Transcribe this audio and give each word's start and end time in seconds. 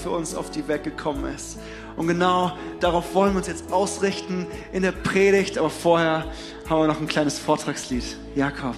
für 0.00 0.10
uns 0.10 0.34
auf 0.34 0.50
die 0.50 0.66
Welt 0.68 0.84
gekommen 0.84 1.32
ist. 1.34 1.58
Und 1.96 2.08
genau 2.08 2.52
darauf 2.80 3.14
wollen 3.14 3.32
wir 3.34 3.38
uns 3.38 3.46
jetzt 3.46 3.72
ausrichten 3.72 4.46
in 4.72 4.82
der 4.82 4.92
Predigt. 4.92 5.58
Aber 5.58 5.70
vorher 5.70 6.24
haben 6.68 6.80
wir 6.80 6.86
noch 6.86 7.00
ein 7.00 7.08
kleines 7.08 7.38
Vortragslied. 7.38 8.16
Jakob. 8.34 8.76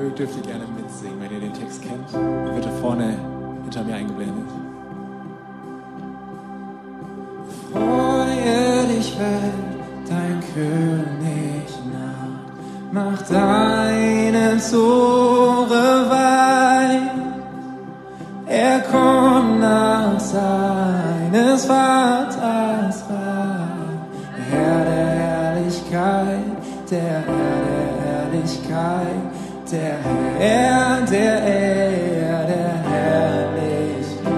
Mögt, 0.00 0.18
dürft 0.18 0.36
ihr 0.36 0.42
gerne 0.42 0.64
mitsingen, 0.76 1.20
wenn 1.20 1.32
ihr 1.32 1.40
den 1.40 1.54
Text 1.54 1.82
kennt. 1.82 2.12
Er 2.12 2.54
wird 2.54 2.64
da 2.64 2.70
vorne 2.80 3.14
hinter 3.62 3.84
mir 3.84 3.94
eingeblendet. 3.94 4.48
Freue 7.72 8.86
dich, 8.88 9.18
Welt, 9.18 10.08
dein 10.08 10.40
König 10.54 11.68
naht. 11.92 12.92
Mach 12.92 13.22
deine 13.28 14.58
Tore 14.70 15.49
Herr, 30.40 31.02
der 31.02 31.40
Herr 31.42 32.46
der 32.46 32.72
Herrlichkeit. 32.90 34.32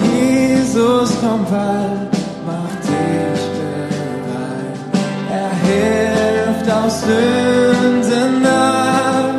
Jesus 0.00 1.20
kommt 1.20 1.50
bald, 1.50 2.16
mach 2.46 2.74
dich 2.80 3.42
bereit. 3.58 4.78
Er 5.30 5.50
hilft 5.68 6.66
aus 6.70 7.02
Sünden 7.02 8.40
nach. 8.40 9.34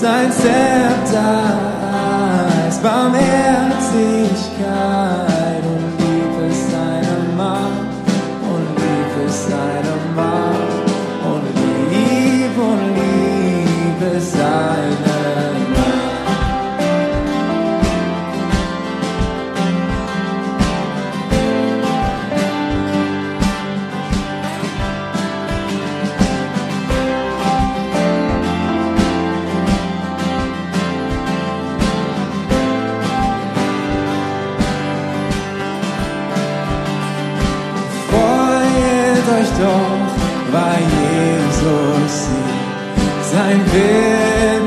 Sein 0.00 0.30
Zepter 0.30 1.42
heißt 2.64 2.80
Barmherzigkeit 2.80 5.33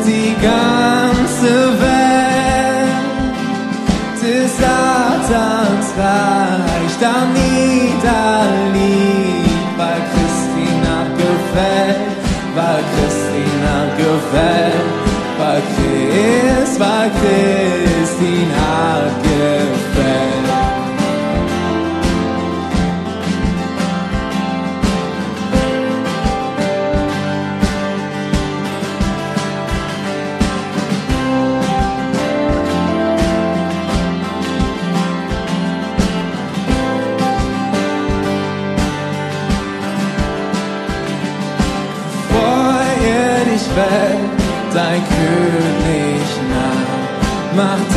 die 0.05 0.35
ganze 0.41 1.53
Welt 1.81 3.07
des 4.21 4.57
Satans 4.57 5.87
Reich. 5.97 6.93
Da 6.99 7.15
niederliegt, 7.39 8.01
weil 9.77 10.01
Christi 10.11 10.67
nachgefällt, 10.89 12.17
weil 12.55 12.83
Christi 12.93 13.45
nachgefällt, 13.67 14.89
weil 15.37 15.61
Christ, 15.75 16.75
weil 16.79 17.09
Christi 17.21 17.76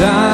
Mach 0.00 0.29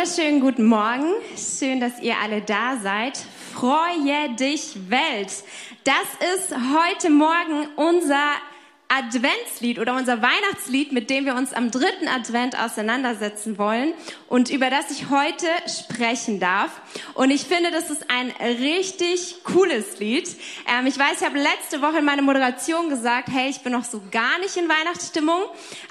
wunderschönen 0.00 0.40
guten 0.40 0.64
Morgen. 0.64 1.12
Schön, 1.36 1.78
dass 1.78 2.00
ihr 2.00 2.14
alle 2.16 2.40
da 2.40 2.78
seid. 2.82 3.18
Freue 3.52 4.34
dich 4.34 4.88
Welt. 4.88 5.44
Das 5.84 6.34
ist 6.34 6.54
heute 6.54 7.10
Morgen 7.10 7.68
unser 7.76 8.32
Adventslied 8.90 9.78
oder 9.78 9.94
unser 9.94 10.20
Weihnachtslied, 10.20 10.90
mit 10.90 11.10
dem 11.10 11.24
wir 11.24 11.36
uns 11.36 11.52
am 11.52 11.70
dritten 11.70 12.08
Advent 12.08 12.58
auseinandersetzen 12.58 13.56
wollen 13.56 13.94
und 14.28 14.50
über 14.50 14.68
das 14.68 14.90
ich 14.90 15.10
heute 15.10 15.46
sprechen 15.68 16.40
darf. 16.40 16.80
Und 17.14 17.30
ich 17.30 17.42
finde, 17.42 17.70
das 17.70 17.88
ist 17.88 18.10
ein 18.10 18.32
richtig 18.40 19.44
cooles 19.44 20.00
Lied. 20.00 20.28
Ähm, 20.68 20.86
ich 20.86 20.98
weiß, 20.98 21.20
ich 21.20 21.26
habe 21.26 21.38
letzte 21.38 21.82
Woche 21.82 21.98
in 21.98 22.04
meiner 22.04 22.22
Moderation 22.22 22.88
gesagt, 22.88 23.28
hey, 23.30 23.48
ich 23.48 23.60
bin 23.60 23.72
noch 23.72 23.84
so 23.84 24.02
gar 24.10 24.38
nicht 24.40 24.56
in 24.56 24.68
Weihnachtsstimmung, 24.68 25.42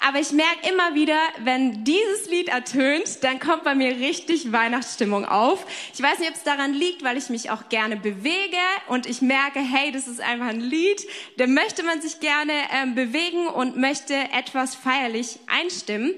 aber 0.05 0.19
ich 0.19 0.33
merke 0.33 0.69
immer 0.69 0.93
wieder, 0.93 1.17
wenn 1.43 1.85
dieses 1.85 2.29
Lied 2.29 2.49
ertönt, 2.49 3.23
dann 3.23 3.39
kommt 3.39 3.63
bei 3.63 3.75
mir 3.75 3.95
richtig 3.95 4.51
Weihnachtsstimmung 4.51 5.23
auf. 5.25 5.65
Ich 5.93 6.01
weiß 6.01 6.19
nicht, 6.19 6.29
ob 6.29 6.35
es 6.35 6.43
daran 6.43 6.73
liegt, 6.73 7.03
weil 7.03 7.15
ich 7.15 7.29
mich 7.29 7.49
auch 7.49 7.69
gerne 7.69 7.95
bewege 7.95 8.57
und 8.87 9.05
ich 9.05 9.21
merke, 9.21 9.59
hey, 9.59 9.93
das 9.93 10.07
ist 10.07 10.19
einfach 10.19 10.47
ein 10.47 10.59
Lied, 10.59 11.07
da 11.37 11.47
möchte 11.47 11.83
man 11.83 12.01
sich 12.01 12.19
gerne 12.19 12.51
ähm, 12.73 12.88
bewegen 12.95 13.47
und 13.47 13.77
möchte 13.77 14.13
etwas 14.13 14.75
feierlich 14.75 15.39
einstimmen. 15.47 16.13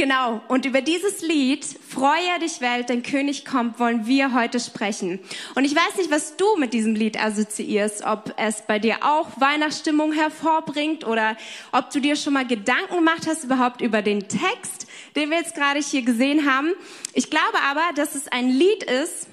Genau, 0.00 0.40
und 0.48 0.64
über 0.64 0.80
dieses 0.80 1.20
Lied, 1.20 1.62
Freue 1.62 2.38
dich 2.40 2.62
Welt, 2.62 2.88
dein 2.88 3.02
König 3.02 3.44
kommt, 3.44 3.78
wollen 3.78 4.06
wir 4.06 4.32
heute 4.32 4.58
sprechen. 4.58 5.18
Und 5.54 5.66
ich 5.66 5.74
weiß 5.74 5.96
nicht, 5.98 6.10
was 6.10 6.36
du 6.36 6.56
mit 6.56 6.72
diesem 6.72 6.94
Lied 6.94 7.22
assoziierst, 7.22 8.04
ob 8.06 8.32
es 8.38 8.62
bei 8.62 8.78
dir 8.78 8.98
auch 9.02 9.28
Weihnachtsstimmung 9.38 10.12
hervorbringt 10.12 11.06
oder 11.06 11.36
ob 11.72 11.90
du 11.90 12.00
dir 12.00 12.16
schon 12.16 12.32
mal 12.32 12.46
Gedanken 12.46 12.94
gemacht 12.94 13.26
hast 13.26 13.44
überhaupt 13.44 13.82
über 13.82 14.00
den 14.00 14.20
Text, 14.20 14.86
den 15.16 15.28
wir 15.28 15.36
jetzt 15.36 15.54
gerade 15.54 15.80
hier 15.80 16.00
gesehen 16.00 16.50
haben. 16.50 16.72
Ich 17.12 17.28
glaube 17.28 17.58
aber, 17.68 17.84
dass 17.94 18.14
es 18.14 18.26
ein 18.28 18.48
Lied 18.48 18.84
ist, 18.84 19.26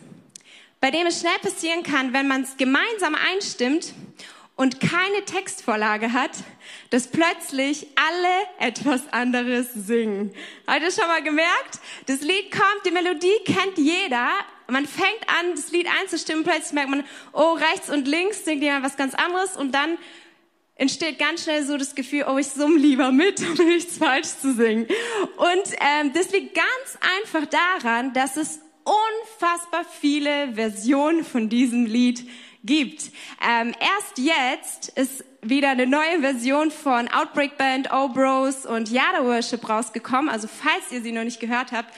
bei 0.81 0.91
dem 0.91 1.07
es 1.07 1.21
schnell 1.21 1.39
passieren 1.41 1.83
kann, 1.83 2.11
wenn 2.11 2.27
man 2.27 2.41
es 2.41 2.57
gemeinsam 2.57 3.15
einstimmt 3.15 3.93
und 4.57 4.81
keine 4.81 5.23
Textvorlage 5.23 6.11
hat, 6.11 6.31
dass 6.89 7.07
plötzlich 7.07 7.87
alle 7.95 8.67
etwas 8.69 9.01
anderes 9.13 9.67
singen. 9.73 10.33
Habt 10.65 10.81
ihr 10.81 10.91
schon 10.91 11.07
mal 11.07 11.23
gemerkt? 11.23 11.79
Das 12.07 12.21
Lied 12.21 12.51
kommt, 12.51 12.85
die 12.85 12.91
Melodie 12.91 13.37
kennt 13.45 13.77
jeder. 13.77 14.29
Man 14.67 14.85
fängt 14.85 15.29
an, 15.39 15.51
das 15.55 15.71
Lied 15.71 15.87
einzustimmen, 16.01 16.43
plötzlich 16.43 16.73
merkt 16.73 16.89
man, 16.89 17.05
oh, 17.31 17.53
rechts 17.53 17.89
und 17.89 18.07
links 18.07 18.43
singt 18.43 18.63
jemand 18.63 18.83
was 18.83 18.97
ganz 18.97 19.13
anderes 19.13 19.55
und 19.55 19.73
dann 19.73 19.97
entsteht 20.75 21.19
ganz 21.19 21.43
schnell 21.43 21.63
so 21.63 21.77
das 21.77 21.95
Gefühl, 21.95 22.25
oh, 22.27 22.37
ich 22.37 22.47
summ 22.47 22.77
lieber 22.77 23.11
mit, 23.11 23.39
um 23.59 23.65
nichts 23.67 23.97
falsch 23.97 24.27
zu 24.41 24.53
singen. 24.53 24.87
Und 25.37 25.73
ähm, 25.79 26.13
das 26.13 26.31
liegt 26.31 26.55
ganz 26.55 26.97
einfach 27.15 27.45
daran, 27.45 28.13
dass 28.13 28.37
es 28.37 28.59
unfassbar 28.83 29.85
viele 29.99 30.53
Versionen 30.55 31.23
von 31.23 31.47
diesem 31.47 31.85
Lied 31.85 32.27
gibt. 32.67 33.11
Ähm, 33.41 33.73
erst 33.79 34.19
jetzt 34.19 34.89
ist 34.89 35.25
wieder 35.41 35.69
eine 35.69 35.87
neue 35.87 36.19
Version 36.19 36.69
von 36.69 37.07
Outbreak 37.07 37.57
Band, 37.57 37.91
O-Bros 37.91 38.67
und 38.67 38.89
Yada 38.89 39.23
Worship 39.23 39.67
rausgekommen. 39.67 40.29
Also 40.29 40.47
falls 40.47 40.91
ihr 40.91 41.01
sie 41.01 41.11
noch 41.11 41.23
nicht 41.23 41.39
gehört 41.39 41.71
habt, 41.71 41.91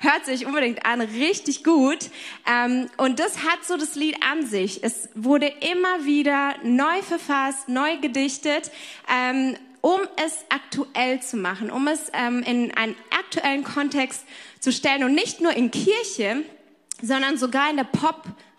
hört 0.00 0.24
sich 0.24 0.46
unbedingt 0.46 0.84
an, 0.84 1.00
richtig 1.00 1.62
gut. 1.62 2.10
Ähm, 2.50 2.88
und 2.96 3.20
das 3.20 3.44
hat 3.44 3.64
so 3.64 3.76
das 3.76 3.94
Lied 3.94 4.16
an 4.28 4.44
sich. 4.44 4.82
Es 4.82 5.08
wurde 5.14 5.46
immer 5.46 6.04
wieder 6.04 6.54
neu 6.64 7.02
verfasst, 7.02 7.68
neu 7.68 7.98
gedichtet. 7.98 8.72
Ähm, 9.08 9.56
um 9.80 10.00
es 10.16 10.46
aktuell 10.48 11.20
zu 11.20 11.36
machen, 11.36 11.70
um 11.70 11.86
es 11.88 12.10
ähm, 12.14 12.42
in 12.42 12.74
einen 12.74 12.96
aktuellen 13.10 13.64
Kontext 13.64 14.24
zu 14.58 14.72
stellen 14.72 15.04
und 15.04 15.14
nicht 15.14 15.42
nur 15.42 15.52
in 15.52 15.70
Kirche, 15.70 16.42
sondern 17.02 17.36
sogar 17.36 17.68
in 17.68 17.76
der 17.76 17.84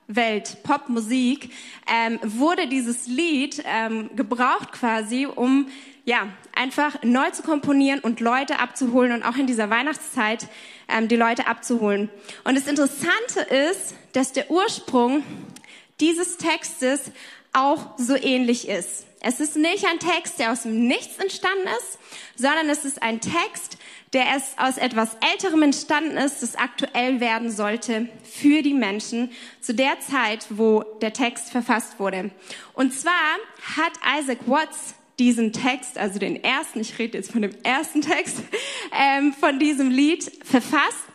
Popwelt, 0.08 0.64
Popmusik, 0.64 1.50
ähm, 1.92 2.20
wurde 2.24 2.68
dieses 2.68 3.08
Lied 3.08 3.64
ähm, 3.66 4.10
gebraucht 4.16 4.72
quasi, 4.72 5.26
um 5.26 5.68
ja 6.04 6.28
einfach 6.56 7.02
neu 7.04 7.32
zu 7.32 7.42
komponieren 7.42 8.00
und 8.00 8.20
Leute 8.20 8.60
abzuholen 8.60 9.12
und 9.12 9.24
auch 9.24 9.36
in 9.38 9.48
dieser 9.48 9.70
Weihnachtszeit 9.70 10.48
ähm, 10.88 11.08
die 11.08 11.16
Leute 11.16 11.48
abzuholen. 11.48 12.10
Und 12.44 12.56
das 12.56 12.68
Interessante 12.68 13.40
ist, 13.40 13.96
dass 14.14 14.32
der 14.32 14.52
Ursprung 14.52 15.24
dieses 16.00 16.38
Textes 16.38 17.12
auch 17.54 17.98
so 17.98 18.16
ähnlich 18.16 18.68
ist. 18.68 19.06
Es 19.22 19.40
ist 19.40 19.56
nicht 19.56 19.88
ein 19.88 19.98
Text, 19.98 20.38
der 20.38 20.52
aus 20.52 20.64
dem 20.64 20.88
Nichts 20.88 21.18
entstanden 21.18 21.68
ist, 21.80 21.98
sondern 22.36 22.70
es 22.70 22.86
ist 22.86 23.02
ein 23.02 23.22
Text, 23.22 23.78
der 24.14 24.26
es 24.36 24.54
aus 24.58 24.78
etwas 24.78 25.18
Älterem 25.34 25.64
entstanden 25.64 26.18
ist, 26.18 26.42
das 26.42 26.56
aktuell 26.56 27.20
werden 27.20 27.52
sollte 27.52 28.08
für 28.24 28.62
die 28.62 28.74
Menschen 28.74 29.32
zu 29.62 29.74
der 29.74 30.00
Zeit, 30.00 30.46
wo 30.50 30.84
der 31.02 31.14
Text 31.14 31.50
verfasst 31.50 32.00
wurde. 32.00 32.32
Und 32.74 32.94
zwar 32.94 33.14
hat 33.78 33.94
Isaac 34.20 34.40
Watts 34.48 34.96
diesen 35.20 35.54
Text, 35.54 35.98
also 35.98 36.20
den 36.20 36.44
ersten, 36.44 36.82
ich 36.82 36.98
rede 37.00 37.18
jetzt 37.18 37.32
von 37.32 37.42
dem 37.42 37.56
ersten 37.64 38.02
Text 38.02 38.38
ähm, 38.98 39.34
von 39.34 39.60
diesem 39.60 39.90
Lied, 39.90 40.30
verfasst 40.44 41.06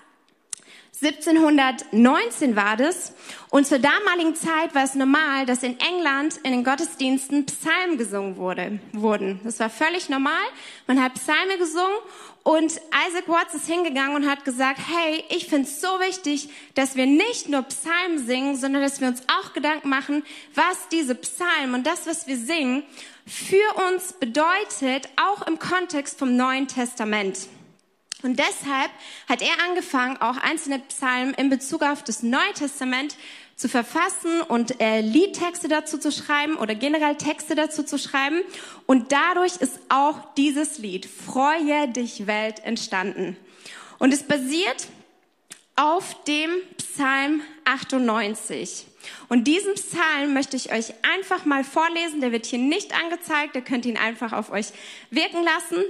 1719 1.03 2.57
war 2.57 2.77
das. 2.77 3.15
Und 3.49 3.67
zur 3.67 3.79
damaligen 3.79 4.35
Zeit 4.35 4.75
war 4.75 4.85
es 4.85 4.95
normal, 4.95 5.47
dass 5.47 5.63
in 5.63 5.81
England 5.81 6.39
in 6.43 6.53
den 6.53 6.63
Gottesdiensten 6.63 7.47
Psalmen 7.47 7.97
gesungen 7.97 8.37
wurde, 8.37 8.81
wurden. 8.93 9.41
Das 9.43 9.59
war 9.61 9.71
völlig 9.71 10.11
normal. 10.11 10.45
Man 10.87 11.03
hat 11.03 11.15
Psalme 11.15 11.57
gesungen 11.57 11.97
und 12.43 12.73
Isaac 13.09 13.29
Watts 13.29 13.55
ist 13.55 13.67
hingegangen 13.67 14.15
und 14.15 14.31
hat 14.31 14.45
gesagt, 14.45 14.79
hey, 14.79 15.25
ich 15.31 15.47
finde 15.47 15.69
es 15.69 15.81
so 15.81 15.89
wichtig, 16.01 16.51
dass 16.75 16.97
wir 16.97 17.07
nicht 17.07 17.49
nur 17.49 17.63
Psalmen 17.63 18.19
singen, 18.19 18.57
sondern 18.57 18.83
dass 18.83 19.01
wir 19.01 19.09
uns 19.09 19.23
auch 19.29 19.55
Gedanken 19.55 19.89
machen, 19.89 20.23
was 20.55 20.89
diese 20.93 21.15
Psalmen 21.15 21.75
und 21.75 21.87
das, 21.87 22.07
was 22.07 22.27
wir 22.27 22.37
singen, 22.37 22.83
für 23.25 23.89
uns 23.89 24.13
bedeutet, 24.13 25.09
auch 25.17 25.47
im 25.47 25.59
Kontext 25.59 26.19
vom 26.19 26.37
Neuen 26.37 26.69
Testament. 26.69 27.49
Und 28.23 28.39
deshalb 28.39 28.91
hat 29.29 29.43
er 29.43 29.65
angefangen, 29.69 30.17
auch 30.19 30.37
einzelne 30.37 30.79
Psalmen 30.81 31.35
in 31.35 31.51
Bezug 31.51 31.83
auf 31.83 32.05
das 32.05 32.23
Neue 32.23 32.53
Testament 32.55 33.17
zu 33.57 33.69
verfassen 33.69 34.41
und 34.43 34.81
äh, 34.81 35.01
Liedtexte 35.01 35.69
dazu 35.69 35.99
zu 35.99 36.11
schreiben 36.11 36.57
oder 36.57 36.75
generell 36.75 37.17
Texte 37.17 37.55
dazu 37.55 37.83
zu 37.83 37.99
schreiben. 37.99 38.41
Und 38.87 39.13
dadurch 39.13 39.57
ist 39.57 39.79
auch 39.89 40.35
dieses 40.35 40.79
Lied 40.79 41.07
Freue 41.07 41.89
dich 41.89 42.27
Welt 42.27 42.61
entstanden. 42.61 43.37
Und 43.99 44.15
es 44.15 44.23
basiert 44.23 44.89
auf 45.77 46.25
dem 46.25 46.51
Psalm 46.79 47.43
98. 47.65 48.87
Und 49.29 49.45
diesen 49.45 49.75
Psalm 49.75 50.35
möchte 50.35 50.57
ich 50.57 50.73
euch 50.73 50.93
einfach 51.03 51.45
mal 51.45 51.65
vorlesen. 51.65 52.21
Der 52.21 52.33
wird 52.33 52.47
hier 52.47 52.59
nicht 52.59 52.95
angezeigt. 52.99 53.55
Ihr 53.55 53.63
könnt 53.63 53.87
ihn 53.87 53.97
einfach 53.97 54.33
auf 54.33 54.51
euch 54.51 54.69
wirken 55.11 55.43
lassen. 55.43 55.85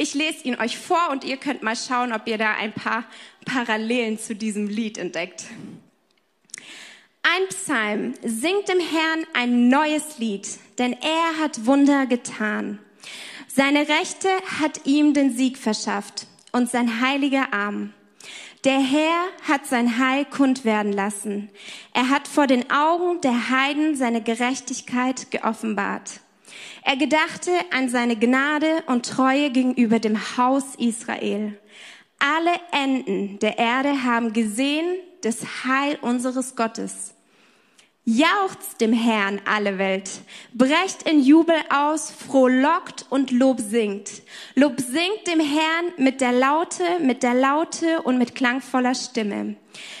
Ich 0.00 0.14
lese 0.14 0.44
ihn 0.44 0.58
euch 0.58 0.78
vor 0.78 1.10
und 1.10 1.24
ihr 1.24 1.36
könnt 1.36 1.62
mal 1.62 1.76
schauen, 1.76 2.14
ob 2.14 2.26
ihr 2.26 2.38
da 2.38 2.54
ein 2.54 2.72
paar 2.72 3.04
Parallelen 3.44 4.18
zu 4.18 4.34
diesem 4.34 4.66
Lied 4.66 4.96
entdeckt. 4.96 5.44
Ein 7.20 7.46
Psalm 7.50 8.14
singt 8.24 8.70
dem 8.70 8.80
Herrn 8.80 9.26
ein 9.34 9.68
neues 9.68 10.16
Lied, 10.16 10.48
denn 10.78 10.94
er 10.94 11.38
hat 11.38 11.66
Wunder 11.66 12.06
getan. 12.06 12.78
Seine 13.46 13.80
Rechte 13.80 14.30
hat 14.58 14.86
ihm 14.86 15.12
den 15.12 15.36
Sieg 15.36 15.58
verschafft 15.58 16.26
und 16.50 16.70
sein 16.70 17.02
heiliger 17.02 17.52
Arm. 17.52 17.92
Der 18.64 18.80
Herr 18.80 19.26
hat 19.46 19.66
sein 19.66 19.98
Heil 19.98 20.24
kund 20.24 20.64
werden 20.64 20.94
lassen. 20.94 21.50
Er 21.92 22.08
hat 22.08 22.26
vor 22.26 22.46
den 22.46 22.70
Augen 22.70 23.20
der 23.20 23.50
Heiden 23.50 23.96
seine 23.96 24.22
Gerechtigkeit 24.22 25.30
geoffenbart. 25.30 26.20
Er 26.82 26.96
gedachte 26.96 27.50
an 27.70 27.88
seine 27.88 28.16
Gnade 28.16 28.82
und 28.86 29.06
Treue 29.06 29.50
gegenüber 29.50 29.98
dem 29.98 30.36
Haus 30.36 30.74
Israel. 30.76 31.58
Alle 32.18 32.52
Enden 32.72 33.38
der 33.38 33.58
Erde 33.58 34.02
haben 34.04 34.32
gesehen 34.32 34.86
das 35.22 35.64
Heil 35.64 35.98
unseres 36.00 36.56
Gottes. 36.56 37.14
Jauchzt 38.04 38.80
dem 38.80 38.94
Herrn 38.94 39.40
alle 39.44 39.78
Welt, 39.78 40.10
brecht 40.54 41.02
in 41.02 41.22
Jubel 41.22 41.56
aus, 41.68 42.10
frohlockt 42.10 43.04
und 43.10 43.30
Lob 43.30 43.60
singt. 43.60 44.22
Lob 44.54 44.80
singt 44.80 45.26
dem 45.26 45.38
Herrn 45.38 45.92
mit 45.98 46.22
der 46.22 46.32
Laute, 46.32 46.82
mit 47.00 47.22
der 47.22 47.34
Laute 47.34 48.00
und 48.02 48.16
mit 48.16 48.34
klangvoller 48.34 48.94
Stimme. 48.94 49.54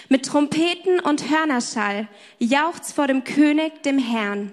Mit 0.08 0.26
Trompeten 0.26 0.98
und 0.98 1.30
Hörnerschall 1.30 2.08
jauchzt 2.38 2.94
vor 2.94 3.06
dem 3.06 3.22
König, 3.22 3.82
dem 3.82 3.98
Herrn. 3.98 4.52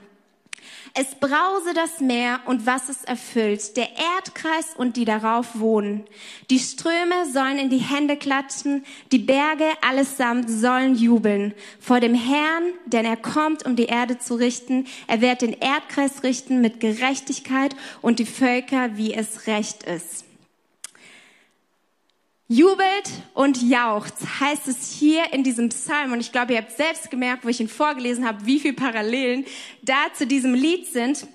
Es 0.94 1.16
brause 1.16 1.74
das 1.76 2.00
Meer 2.00 2.40
und 2.46 2.66
was 2.66 2.90
es 2.90 3.04
erfüllt, 3.04 3.78
der 3.78 3.90
Erdkreis 4.16 4.74
und 4.76 4.98
die 4.98 5.06
darauf 5.06 5.60
wohnen. 5.60 6.06
Die 6.50 6.60
Ströme 6.60 7.32
sollen 7.32 7.60
in 7.60 7.70
die 7.70 7.78
Hände 7.78 8.18
klatschen, 8.18 8.84
die 9.12 9.20
Berge 9.20 9.66
allesamt 9.82 10.50
sollen 10.50 10.96
jubeln 10.96 11.54
vor 11.80 12.00
dem 12.00 12.16
Herrn, 12.16 12.74
denn 12.86 13.06
er 13.06 13.18
kommt, 13.18 13.66
um 13.66 13.76
die 13.76 13.86
Erde 13.86 14.18
zu 14.18 14.36
richten. 14.36 14.88
Er 15.08 15.22
wird 15.22 15.42
den 15.42 15.54
Erdkreis 15.54 16.24
richten 16.24 16.62
mit 16.62 16.80
Gerechtigkeit 16.80 17.76
und 18.02 18.20
die 18.20 18.26
Völker, 18.26 18.98
wie 18.98 19.14
es 19.14 19.48
recht 19.48 19.84
ist. 19.84 20.27
Jubelt 22.50 23.10
und 23.34 23.62
jaucht, 23.62 24.14
heißt 24.40 24.70
es 24.70 24.94
hier 24.94 25.34
in 25.34 25.44
diesem 25.44 25.68
Psalm. 25.68 26.14
Und 26.14 26.22
ich 26.22 26.32
glaube, 26.32 26.54
ihr 26.54 26.60
habt 26.60 26.72
selbst 26.72 27.12
gemerkt, 27.12 27.44
wo 27.44 27.50
ich 27.50 27.60
ihn 27.60 27.68
vorgelesen 27.68 28.26
habe, 28.26 28.46
wie 28.46 28.62
viele 28.62 28.74
Parallelen 28.74 29.46
da 29.82 30.06
zu 30.14 30.26
diesem 30.26 30.54
Lied 30.54 30.88
sind. 30.88 31.28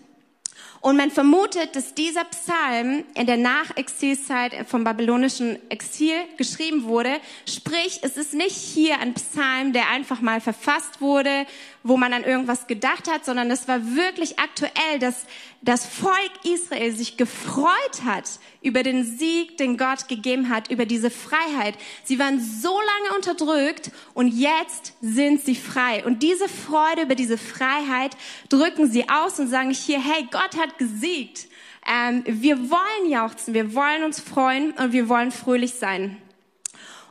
Und 0.80 0.96
man 0.96 1.10
vermutet, 1.10 1.76
dass 1.76 1.94
dieser 1.94 2.24
Psalm 2.24 3.04
in 3.14 3.26
der 3.26 3.36
Nachexilzeit 3.36 4.66
vom 4.66 4.84
babylonischen 4.84 5.58
Exil 5.70 6.16
geschrieben 6.38 6.84
wurde. 6.84 7.20
Sprich, 7.46 8.00
es 8.02 8.16
ist 8.16 8.32
nicht 8.34 8.56
hier 8.56 8.98
ein 8.98 9.14
Psalm, 9.14 9.72
der 9.72 9.90
einfach 9.90 10.20
mal 10.22 10.40
verfasst 10.40 11.00
wurde, 11.00 11.46
wo 11.82 11.96
man 11.96 12.12
an 12.12 12.24
irgendwas 12.24 12.66
gedacht 12.66 13.10
hat, 13.10 13.24
sondern 13.24 13.50
es 13.50 13.68
war 13.68 13.94
wirklich 13.96 14.38
aktuell, 14.38 14.98
dass 15.00 15.26
das 15.62 15.86
Volk 15.86 16.30
Israel 16.44 16.92
sich 16.92 17.16
gefreut 17.16 18.02
hat 18.04 18.38
über 18.62 18.82
den 18.82 19.04
Sieg, 19.04 19.56
den 19.56 19.76
Gott 19.76 20.08
gegeben 20.08 20.48
hat, 20.48 20.70
über 20.70 20.86
diese 20.86 21.10
Freiheit. 21.10 21.74
Sie 22.04 22.18
waren 22.18 22.40
so 22.40 22.76
lange 22.80 23.16
unterdrückt 23.16 23.90
und 24.14 24.28
jetzt 24.28 24.94
sind 25.00 25.44
sie 25.44 25.56
frei. 25.56 26.04
Und 26.04 26.22
diese 26.22 26.48
Freude 26.48 27.02
über 27.02 27.14
diese 27.14 27.38
Freiheit 27.38 28.16
drücken 28.48 28.90
sie 28.90 29.08
aus 29.08 29.38
und 29.38 29.48
sagen 29.48 29.70
hier, 29.70 30.00
hey, 30.00 30.26
Gott 30.30 30.56
hat 30.56 30.78
gesiegt. 30.78 31.48
Ähm, 31.86 32.22
wir 32.26 32.70
wollen 32.70 33.10
jauchzen, 33.10 33.54
wir 33.54 33.74
wollen 33.74 34.04
uns 34.04 34.20
freuen 34.20 34.72
und 34.72 34.92
wir 34.92 35.08
wollen 35.08 35.32
fröhlich 35.32 35.74
sein. 35.74 36.16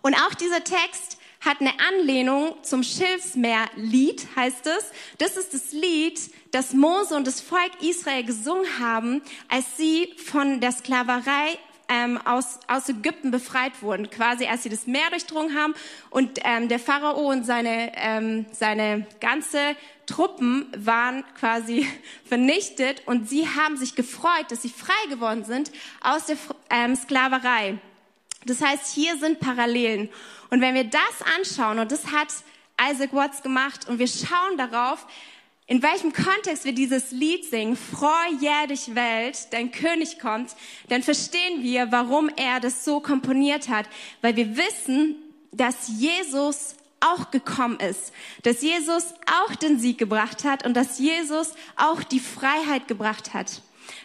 Und 0.01 0.16
auch 0.16 0.34
dieser 0.34 0.63
Text 0.63 1.18
hat 1.41 1.60
eine 1.60 1.74
Anlehnung 1.79 2.55
zum 2.62 2.83
Schilfsmeerlied, 2.83 4.27
heißt 4.36 4.67
es. 4.67 4.91
Das 5.17 5.38
ist 5.38 5.53
das 5.53 5.71
Lied, 5.71 6.19
das 6.51 6.74
Mose 6.74 7.15
und 7.15 7.25
das 7.25 7.41
Volk 7.41 7.71
Israel 7.81 8.24
gesungen 8.24 8.79
haben, 8.79 9.21
als 9.50 9.77
sie 9.77 10.13
von 10.17 10.62
der 10.62 10.71
Sklaverei 10.71 11.57
ähm, 11.91 12.19
aus, 12.25 12.60
aus 12.67 12.88
Ägypten 12.88 13.31
befreit 13.31 13.81
wurden, 13.81 14.10
quasi 14.10 14.45
als 14.45 14.63
sie 14.63 14.69
das 14.69 14.88
Meer 14.88 15.10
durchdrungen 15.10 15.57
haben 15.57 15.74
und 16.10 16.39
ähm, 16.43 16.69
der 16.69 16.79
Pharao 16.79 17.29
und 17.29 17.43
seine, 17.45 17.91
ähm, 17.95 18.45
seine 18.51 19.05
ganze 19.19 19.75
Truppen 20.05 20.67
waren 20.77 21.24
quasi 21.38 21.88
vernichtet 22.25 23.03
und 23.07 23.29
sie 23.29 23.48
haben 23.48 23.77
sich 23.77 23.95
gefreut, 23.95 24.45
dass 24.50 24.62
sie 24.62 24.69
frei 24.69 25.10
geworden 25.10 25.43
sind 25.43 25.71
aus 26.01 26.27
der 26.27 26.38
ähm, 26.69 26.95
Sklaverei. 26.95 27.79
Das 28.45 28.62
heißt, 28.62 28.93
hier 28.95 29.17
sind 29.17 29.39
Parallelen. 29.39 30.10
Und 30.51 30.62
wenn 30.62 30.75
wir 30.75 30.84
das 30.84 31.01
anschauen, 31.38 31.79
und 31.79 31.91
das 31.91 32.12
hat 32.12 32.27
Isaac 32.79 33.13
Watts 33.13 33.41
gemacht, 33.41 33.88
und 33.89 33.98
wir 33.98 34.08
schauen 34.08 34.58
darauf, 34.58 35.08
in 35.65 35.81
welchem 35.81 36.12
Kontext 36.12 36.65
wir 36.65 36.74
dieses 36.74 37.12
Lied 37.12 37.46
singen, 37.46 37.77
Freu 37.77 38.10
dich 38.67 38.93
Welt, 38.93 39.48
dein 39.51 39.72
König 39.72 40.20
kommt, 40.20 40.51
dann 40.89 41.01
verstehen 41.01 41.63
wir, 41.63 41.93
warum 41.93 42.29
er 42.36 42.60
das 42.60 42.84
so 42.84 43.00
komponiert 43.00 43.70
hat. 43.70 43.86
Weil 44.22 44.36
wir 44.36 44.58
wissen, 44.58 45.15
dass 45.53 45.88
Jesus 45.88 46.75
auch 47.00 47.31
gekommen 47.31 47.79
ist, 47.79 48.12
dass 48.43 48.62
Jesus 48.62 49.13
auch 49.25 49.55
den 49.55 49.79
Sieg 49.79 49.98
gebracht 49.98 50.43
hat 50.43 50.65
und 50.65 50.75
dass 50.75 51.00
Jesus 51.00 51.53
auch 51.77 52.03
die 52.03 52.20
Freiheit 52.20 52.89
gebracht 52.89 53.34
hat. 53.34 53.62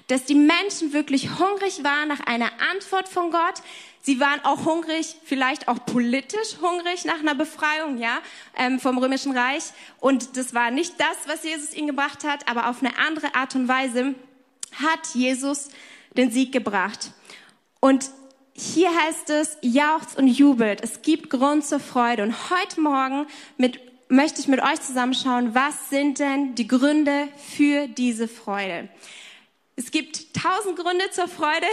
Dass 0.06 0.24
die 0.24 0.36
Menschen 0.36 0.92
wirklich 0.92 1.38
hungrig 1.38 1.82
waren 1.82 2.08
nach 2.08 2.20
einer 2.20 2.50
Antwort 2.70 3.08
von 3.08 3.32
Gott, 3.32 3.62
Sie 4.06 4.20
waren 4.20 4.38
auch 4.44 4.64
hungrig, 4.66 5.16
vielleicht 5.25 5.66
auch 5.66 5.84
politisch 5.84 6.58
hungrig 6.62 7.04
nach 7.06 7.18
einer 7.18 7.34
Befreiung, 7.34 7.98
ja, 7.98 8.20
ähm, 8.56 8.78
vom 8.78 8.98
Römischen 8.98 9.36
Reich. 9.36 9.64
Und 9.98 10.36
das 10.36 10.54
war 10.54 10.70
nicht 10.70 10.94
das, 11.00 11.16
was 11.26 11.42
Jesus 11.42 11.75
ihnen 11.75 11.88
gebracht 11.88 12.22
hat, 12.22 12.48
aber 12.48 12.70
auf 12.70 12.84
eine 12.84 12.96
andere 13.00 13.34
Art 13.34 13.56
und 13.56 13.66
Weise 13.66 14.14
hat 14.80 15.08
Jesus 15.14 15.70
den 16.16 16.30
Sieg 16.30 16.52
gebracht. 16.52 17.10
Und 17.80 18.08
hier 18.52 18.90
heißt 18.94 19.28
es, 19.30 19.58
jauchzt 19.60 20.16
und 20.16 20.28
jubelt. 20.28 20.84
Es 20.84 21.02
gibt 21.02 21.28
Grund 21.28 21.66
zur 21.66 21.80
Freude. 21.80 22.22
Und 22.22 22.50
heute 22.50 22.80
Morgen 22.80 23.26
mit, 23.56 23.80
möchte 24.08 24.40
ich 24.40 24.46
mit 24.46 24.62
euch 24.62 24.80
zusammenschauen, 24.82 25.52
was 25.56 25.90
sind 25.90 26.20
denn 26.20 26.54
die 26.54 26.68
Gründe 26.68 27.26
für 27.56 27.88
diese 27.88 28.28
Freude? 28.28 28.88
Es 29.78 29.90
gibt 29.90 30.35
tausend 30.35 30.78
Gründe 30.78 31.11
zur 31.11 31.28
Freude. 31.28 31.66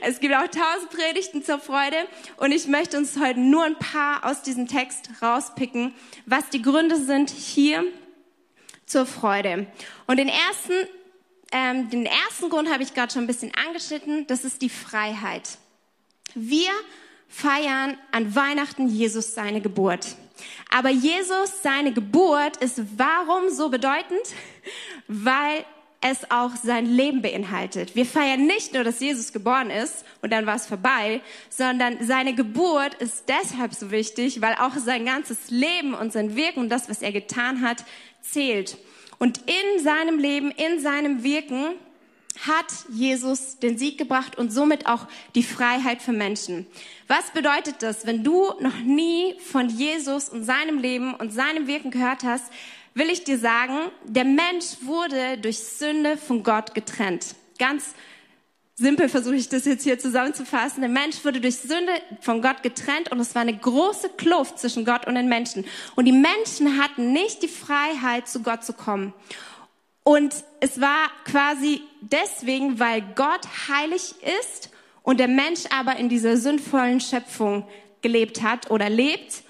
Es 0.00 0.18
gibt 0.18 0.34
auch 0.34 0.48
tausend 0.48 0.90
Predigten 0.90 1.44
zur 1.44 1.58
Freude. 1.58 1.96
Und 2.38 2.52
ich 2.52 2.66
möchte 2.66 2.96
uns 2.96 3.18
heute 3.18 3.38
nur 3.38 3.64
ein 3.64 3.78
paar 3.78 4.24
aus 4.24 4.40
diesem 4.40 4.66
Text 4.66 5.10
rauspicken, 5.20 5.94
was 6.24 6.48
die 6.48 6.62
Gründe 6.62 6.96
sind 6.96 7.28
hier 7.28 7.84
zur 8.86 9.04
Freude. 9.04 9.66
Und 10.06 10.16
den 10.16 10.28
ersten, 10.28 10.72
ähm, 11.52 11.90
den 11.90 12.06
ersten 12.06 12.48
Grund 12.48 12.72
habe 12.72 12.82
ich 12.82 12.94
gerade 12.94 13.12
schon 13.12 13.24
ein 13.24 13.26
bisschen 13.26 13.52
angeschnitten. 13.66 14.26
Das 14.26 14.44
ist 14.44 14.62
die 14.62 14.70
Freiheit. 14.70 15.58
Wir 16.34 16.70
feiern 17.28 17.98
an 18.10 18.34
Weihnachten 18.34 18.88
Jesus 18.88 19.34
seine 19.34 19.60
Geburt. 19.60 20.16
Aber 20.70 20.88
Jesus 20.88 21.62
seine 21.62 21.92
Geburt 21.92 22.56
ist 22.56 22.80
warum 22.96 23.50
so 23.50 23.68
bedeutend? 23.68 24.22
Weil 25.08 25.66
es 26.06 26.30
auch 26.30 26.54
sein 26.54 26.84
Leben 26.84 27.22
beinhaltet. 27.22 27.96
Wir 27.96 28.04
feiern 28.04 28.46
nicht 28.46 28.74
nur, 28.74 28.84
dass 28.84 29.00
Jesus 29.00 29.32
geboren 29.32 29.70
ist 29.70 30.04
und 30.20 30.30
dann 30.34 30.44
war 30.44 30.56
es 30.56 30.66
vorbei, 30.66 31.22
sondern 31.48 31.96
seine 32.06 32.34
Geburt 32.34 32.94
ist 32.96 33.24
deshalb 33.26 33.72
so 33.74 33.90
wichtig, 33.90 34.42
weil 34.42 34.54
auch 34.56 34.76
sein 34.76 35.06
ganzes 35.06 35.50
Leben 35.50 35.94
und 35.94 36.12
sein 36.12 36.36
Wirken 36.36 36.60
und 36.60 36.68
das, 36.68 36.90
was 36.90 37.00
er 37.00 37.10
getan 37.10 37.62
hat, 37.62 37.84
zählt. 38.20 38.76
Und 39.18 39.40
in 39.46 39.82
seinem 39.82 40.18
Leben, 40.18 40.50
in 40.50 40.78
seinem 40.78 41.22
Wirken 41.22 41.68
hat 42.46 42.66
Jesus 42.92 43.58
den 43.58 43.78
Sieg 43.78 43.96
gebracht 43.96 44.36
und 44.36 44.52
somit 44.52 44.86
auch 44.86 45.06
die 45.34 45.42
Freiheit 45.42 46.02
für 46.02 46.12
Menschen. 46.12 46.66
Was 47.08 47.30
bedeutet 47.30 47.76
das, 47.78 48.06
wenn 48.06 48.22
du 48.22 48.52
noch 48.60 48.78
nie 48.80 49.36
von 49.40 49.70
Jesus 49.70 50.28
und 50.28 50.44
seinem 50.44 50.78
Leben 50.78 51.14
und 51.14 51.32
seinem 51.32 51.66
Wirken 51.66 51.90
gehört 51.90 52.24
hast? 52.24 52.52
Will 52.94 53.10
ich 53.10 53.24
dir 53.24 53.38
sagen, 53.38 53.90
der 54.04 54.24
Mensch 54.24 54.76
wurde 54.82 55.38
durch 55.38 55.58
Sünde 55.58 56.16
von 56.16 56.42
Gott 56.42 56.74
getrennt. 56.74 57.34
Ganz 57.58 57.94
simpel 58.76 59.08
versuche 59.08 59.36
ich 59.36 59.48
das 59.48 59.64
jetzt 59.64 59.84
hier 59.84 59.98
zusammenzufassen. 59.98 60.80
Der 60.80 60.90
Mensch 60.90 61.24
wurde 61.24 61.40
durch 61.40 61.56
Sünde 61.56 61.92
von 62.20 62.40
Gott 62.40 62.62
getrennt 62.62 63.10
und 63.10 63.20
es 63.20 63.34
war 63.34 63.42
eine 63.42 63.56
große 63.56 64.10
Kluft 64.16 64.58
zwischen 64.58 64.84
Gott 64.84 65.06
und 65.06 65.16
den 65.16 65.28
Menschen. 65.28 65.64
Und 65.96 66.06
die 66.06 66.12
Menschen 66.12 66.80
hatten 66.80 67.12
nicht 67.12 67.42
die 67.42 67.48
Freiheit, 67.48 68.28
zu 68.28 68.42
Gott 68.42 68.64
zu 68.64 68.72
kommen. 68.72 69.12
Und 70.04 70.34
es 70.60 70.80
war 70.80 71.08
quasi 71.24 71.82
deswegen, 72.00 72.78
weil 72.78 73.02
Gott 73.14 73.40
heilig 73.68 74.14
ist 74.40 74.70
und 75.02 75.18
der 75.18 75.28
Mensch 75.28 75.62
aber 75.76 75.96
in 75.96 76.08
dieser 76.08 76.36
sündvollen 76.36 77.00
Schöpfung 77.00 77.66
gelebt 78.02 78.42
hat 78.42 78.70
oder 78.70 78.90
lebt 78.90 79.44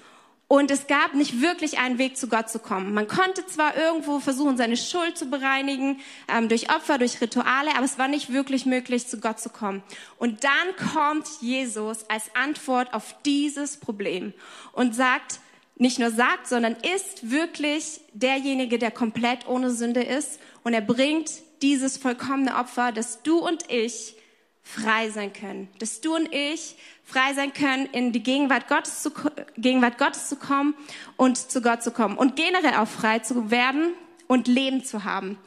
und 0.47 0.69
es 0.69 0.85
gab 0.85 1.15
nicht 1.15 1.41
wirklich 1.41 1.79
einen 1.79 1.97
Weg 1.97 2.17
zu 2.17 2.27
Gott 2.27 2.49
zu 2.49 2.59
kommen. 2.59 2.93
Man 2.93 3.07
konnte 3.07 3.45
zwar 3.47 3.75
irgendwo 3.75 4.19
versuchen, 4.19 4.57
seine 4.57 4.77
Schuld 4.77 5.17
zu 5.17 5.25
bereinigen, 5.25 5.99
ähm, 6.27 6.49
durch 6.49 6.69
Opfer, 6.69 6.99
durch 6.99 7.19
Rituale, 7.19 7.71
aber 7.75 7.85
es 7.85 7.97
war 7.97 8.07
nicht 8.07 8.31
wirklich 8.31 8.65
möglich, 8.65 9.07
zu 9.07 9.19
Gott 9.19 9.39
zu 9.39 9.49
kommen. 9.49 9.81
Und 10.19 10.43
dann 10.43 10.93
kommt 10.93 11.27
Jesus 11.41 12.07
als 12.09 12.35
Antwort 12.35 12.93
auf 12.93 13.15
dieses 13.25 13.77
Problem 13.77 14.33
und 14.73 14.93
sagt, 14.93 15.39
nicht 15.77 15.99
nur 15.99 16.11
sagt, 16.11 16.47
sondern 16.47 16.75
ist 16.95 17.31
wirklich 17.31 18.01
derjenige, 18.13 18.77
der 18.77 18.91
komplett 18.91 19.47
ohne 19.47 19.71
Sünde 19.71 20.03
ist. 20.03 20.39
Und 20.63 20.73
er 20.73 20.81
bringt 20.81 21.31
dieses 21.61 21.97
vollkommene 21.97 22.55
Opfer, 22.55 22.91
dass 22.91 23.23
du 23.23 23.39
und 23.39 23.69
ich 23.69 24.15
frei 24.61 25.09
sein 25.09 25.33
können. 25.33 25.69
Dass 25.79 26.01
du 26.01 26.15
und 26.15 26.33
ich 26.33 26.77
frei 27.05 27.33
sein 27.33 27.53
können, 27.53 27.85
in 27.85 28.11
die 28.11 28.23
Gegenwart 28.23 28.67
Gottes 28.67 29.03
zu, 29.03 29.11
Gegenwart 29.57 29.97
Gottes 29.97 30.27
zu 30.27 30.35
kommen 30.35 30.73
und 31.15 31.37
zu 31.37 31.61
Gott 31.61 31.83
zu 31.83 31.91
kommen. 31.91 32.17
Und 32.17 32.35
generell 32.35 32.75
auch 32.75 32.87
frei 32.87 33.19
zu 33.19 33.51
werden 33.51 33.93
und 34.27 34.47
Leben 34.47 34.83
zu 34.83 35.03
haben. 35.03 35.37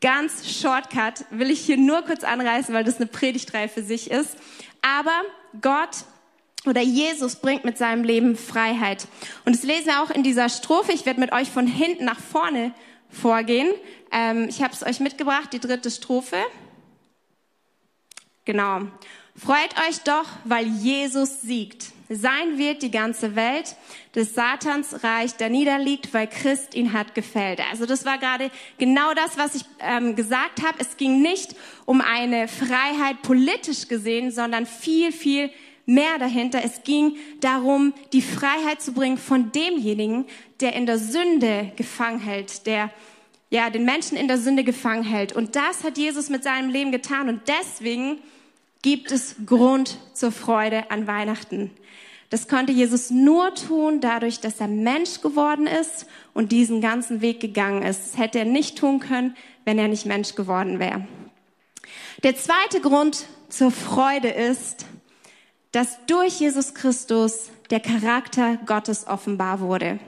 Ganz 0.00 0.50
Shortcut 0.50 1.26
will 1.30 1.50
ich 1.50 1.60
hier 1.60 1.76
nur 1.76 2.02
kurz 2.02 2.24
anreißen, 2.24 2.74
weil 2.74 2.82
das 2.82 2.96
eine 2.96 3.06
Predigtreihe 3.06 3.68
für 3.68 3.82
sich 3.82 4.10
ist. 4.10 4.36
Aber 4.80 5.22
Gott 5.60 6.04
oder 6.66 6.80
Jesus 6.80 7.36
bringt 7.36 7.64
mit 7.64 7.78
seinem 7.78 8.04
Leben 8.04 8.36
Freiheit. 8.36 9.06
Und 9.44 9.54
das 9.54 9.62
lesen 9.62 9.86
wir 9.86 10.02
auch 10.02 10.10
in 10.10 10.22
dieser 10.22 10.48
Strophe. 10.48 10.92
Ich 10.92 11.06
werde 11.06 11.20
mit 11.20 11.32
euch 11.32 11.50
von 11.50 11.66
hinten 11.66 12.04
nach 12.04 12.20
vorne 12.20 12.72
vorgehen. 13.08 13.72
Ähm, 14.10 14.48
ich 14.48 14.62
habe 14.62 14.72
es 14.72 14.82
euch 14.84 15.00
mitgebracht, 15.00 15.52
die 15.52 15.60
dritte 15.60 15.90
Strophe. 15.90 16.38
Genau. 18.44 18.82
Freut 19.34 19.74
euch 19.88 19.98
doch, 20.04 20.26
weil 20.44 20.66
Jesus 20.66 21.40
siegt. 21.40 21.92
Sein 22.08 22.58
wird 22.58 22.82
die 22.82 22.90
ganze 22.90 23.34
Welt 23.34 23.76
des 24.14 24.34
Satans 24.34 25.02
Reich 25.02 25.36
da 25.36 25.48
niederliegt, 25.48 26.12
weil 26.12 26.26
Christ 26.26 26.74
ihn 26.74 26.92
hat 26.92 27.14
gefällt. 27.14 27.60
Also 27.70 27.86
das 27.86 28.04
war 28.04 28.18
gerade 28.18 28.50
genau 28.76 29.14
das, 29.14 29.38
was 29.38 29.54
ich 29.54 29.64
ähm, 29.80 30.14
gesagt 30.14 30.62
habe. 30.62 30.78
Es 30.78 30.98
ging 30.98 31.22
nicht 31.22 31.56
um 31.86 32.02
eine 32.02 32.48
Freiheit 32.48 33.22
politisch 33.22 33.88
gesehen, 33.88 34.30
sondern 34.30 34.66
viel, 34.66 35.12
viel 35.12 35.50
mehr 35.86 36.18
dahinter. 36.18 36.62
Es 36.62 36.82
ging 36.82 37.16
darum, 37.40 37.94
die 38.12 38.22
Freiheit 38.22 38.82
zu 38.82 38.92
bringen 38.92 39.16
von 39.16 39.50
demjenigen, 39.52 40.26
der 40.60 40.74
in 40.74 40.84
der 40.84 40.98
Sünde 40.98 41.72
gefangen 41.76 42.20
hält, 42.20 42.66
der 42.66 42.90
ja 43.48 43.70
den 43.70 43.86
Menschen 43.86 44.18
in 44.18 44.28
der 44.28 44.38
Sünde 44.38 44.64
gefangen 44.64 45.04
hält. 45.04 45.32
Und 45.32 45.56
das 45.56 45.84
hat 45.84 45.96
Jesus 45.96 46.28
mit 46.28 46.44
seinem 46.44 46.68
Leben 46.68 46.92
getan. 46.92 47.30
Und 47.30 47.42
deswegen 47.48 48.18
gibt 48.82 49.12
es 49.12 49.36
Grund 49.46 49.98
zur 50.12 50.32
Freude 50.32 50.90
an 50.90 51.06
Weihnachten. 51.06 51.70
Das 52.30 52.48
konnte 52.48 52.72
Jesus 52.72 53.10
nur 53.10 53.54
tun 53.54 54.00
dadurch, 54.00 54.40
dass 54.40 54.58
er 54.60 54.68
Mensch 54.68 55.20
geworden 55.20 55.66
ist 55.66 56.06
und 56.34 56.50
diesen 56.50 56.80
ganzen 56.80 57.20
Weg 57.20 57.40
gegangen 57.40 57.82
ist. 57.82 58.12
Das 58.12 58.18
hätte 58.18 58.38
er 58.40 58.44
nicht 58.44 58.78
tun 58.78 59.00
können, 59.00 59.36
wenn 59.64 59.78
er 59.78 59.88
nicht 59.88 60.06
Mensch 60.06 60.34
geworden 60.34 60.78
wäre. 60.78 61.06
Der 62.22 62.36
zweite 62.36 62.80
Grund 62.80 63.26
zur 63.48 63.70
Freude 63.70 64.28
ist, 64.28 64.86
dass 65.72 65.98
durch 66.06 66.40
Jesus 66.40 66.74
Christus 66.74 67.50
der 67.70 67.80
Charakter 67.80 68.58
Gottes 68.66 69.06
offenbar 69.06 69.60
wurde. 69.60 69.98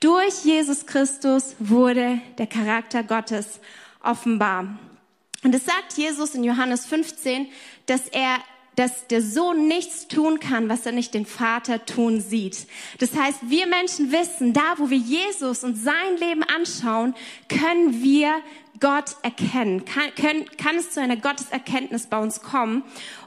Durch 0.00 0.44
Jesus 0.44 0.86
Christus 0.86 1.56
wurde 1.58 2.20
der 2.38 2.46
Charakter 2.46 3.02
Gottes 3.02 3.58
offenbar. 4.00 4.78
Und 5.42 5.54
es 5.54 5.64
sagt 5.64 5.94
Jesus 5.96 6.34
in 6.34 6.44
Johannes 6.44 6.86
15, 6.86 7.48
dass 7.90 8.08
er 8.08 8.38
dass 8.78 9.08
der 9.08 9.22
Sohn 9.22 9.66
nichts 9.66 10.06
tun 10.06 10.38
kann, 10.38 10.68
was 10.68 10.86
er 10.86 10.92
nicht 10.92 11.12
den 11.12 11.26
Vater 11.26 11.84
tun 11.84 12.20
sieht. 12.20 12.68
Das 13.00 13.12
heißt, 13.16 13.40
wir 13.48 13.66
Menschen 13.66 14.12
wissen, 14.12 14.52
da 14.52 14.74
wo 14.76 14.88
wir 14.88 14.96
Jesus 14.96 15.64
und 15.64 15.74
sein 15.74 16.16
Leben 16.16 16.44
anschauen, 16.44 17.16
können 17.48 18.04
wir 18.04 18.36
Gott 18.78 19.16
erkennen, 19.22 19.84
kann, 19.84 20.14
können, 20.14 20.44
kann 20.56 20.76
es 20.76 20.92
zu 20.92 21.00
einer 21.00 21.16
Gotteserkenntnis 21.16 22.06
bei 22.06 22.18
uns 22.20 22.40
kommen? 22.40 22.84